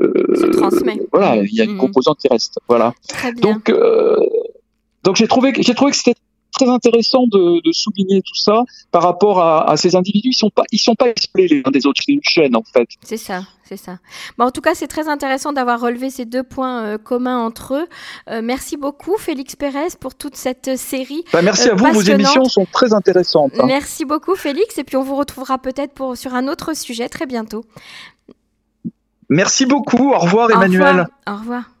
euh, 0.00 0.50
transmet. 0.52 0.98
Voilà, 1.12 1.42
il 1.42 1.54
y 1.54 1.60
a 1.60 1.64
une 1.64 1.76
composante 1.76 2.18
qui 2.20 2.28
reste. 2.28 2.58
Voilà. 2.68 2.94
Donc, 3.42 3.68
euh, 3.68 4.16
donc 5.06 5.14
j'ai 5.14 5.28
trouvé, 5.28 5.52
j'ai 5.56 5.74
trouvé 5.74 5.92
que 5.92 5.96
c'était 5.96 6.15
très 6.58 6.68
intéressant 6.68 7.26
de, 7.26 7.60
souligner 7.72 8.22
tout 8.22 8.34
ça 8.34 8.62
par 8.90 9.02
rapport 9.02 9.42
à, 9.42 9.76
ces 9.76 9.96
individus. 9.96 10.30
Ils 10.30 10.36
sont 10.36 10.50
pas, 10.50 10.64
ils 10.72 10.78
sont 10.78 10.94
pas 10.94 11.06
isolés 11.08 11.48
les 11.48 11.62
uns 11.64 11.70
des 11.70 11.86
autres. 11.86 12.00
C'est 12.04 12.12
une 12.12 12.22
chaîne 12.22 12.56
en 12.56 12.62
fait. 12.62 12.88
C'est 13.02 13.16
ça, 13.16 13.42
c'est 13.64 13.76
ça. 13.76 13.98
Bon, 14.38 14.46
en 14.46 14.50
tout 14.50 14.60
cas, 14.60 14.74
c'est 14.74 14.86
très 14.86 15.08
intéressant 15.08 15.52
d'avoir 15.52 15.80
relevé 15.80 16.10
ces 16.10 16.24
deux 16.24 16.42
points 16.42 16.82
euh, 16.82 16.98
communs 16.98 17.38
entre 17.38 17.74
eux. 17.74 17.86
Euh, 18.30 18.40
merci 18.42 18.76
beaucoup, 18.76 19.16
Félix 19.18 19.56
Pérez, 19.56 19.88
pour 20.00 20.14
toute 20.14 20.36
cette 20.36 20.76
série. 20.76 21.24
Bah, 21.32 21.42
merci 21.42 21.68
à 21.68 21.74
vous. 21.74 21.86
Vos 21.92 22.00
émissions 22.00 22.44
sont 22.44 22.66
très 22.70 22.94
intéressantes. 22.94 23.52
Hein. 23.58 23.66
Merci 23.66 24.04
beaucoup, 24.04 24.34
Félix. 24.34 24.78
Et 24.78 24.84
puis 24.84 24.96
on 24.96 25.02
vous 25.02 25.16
retrouvera 25.16 25.58
peut-être 25.58 25.92
pour 25.92 26.16
sur 26.16 26.34
un 26.34 26.48
autre 26.48 26.74
sujet 26.74 27.08
très 27.08 27.26
bientôt. 27.26 27.64
Merci 29.28 29.66
beaucoup. 29.66 30.12
Au 30.12 30.18
revoir, 30.18 30.50
Emmanuel. 30.50 31.08
Au 31.26 31.36
revoir. 31.36 31.75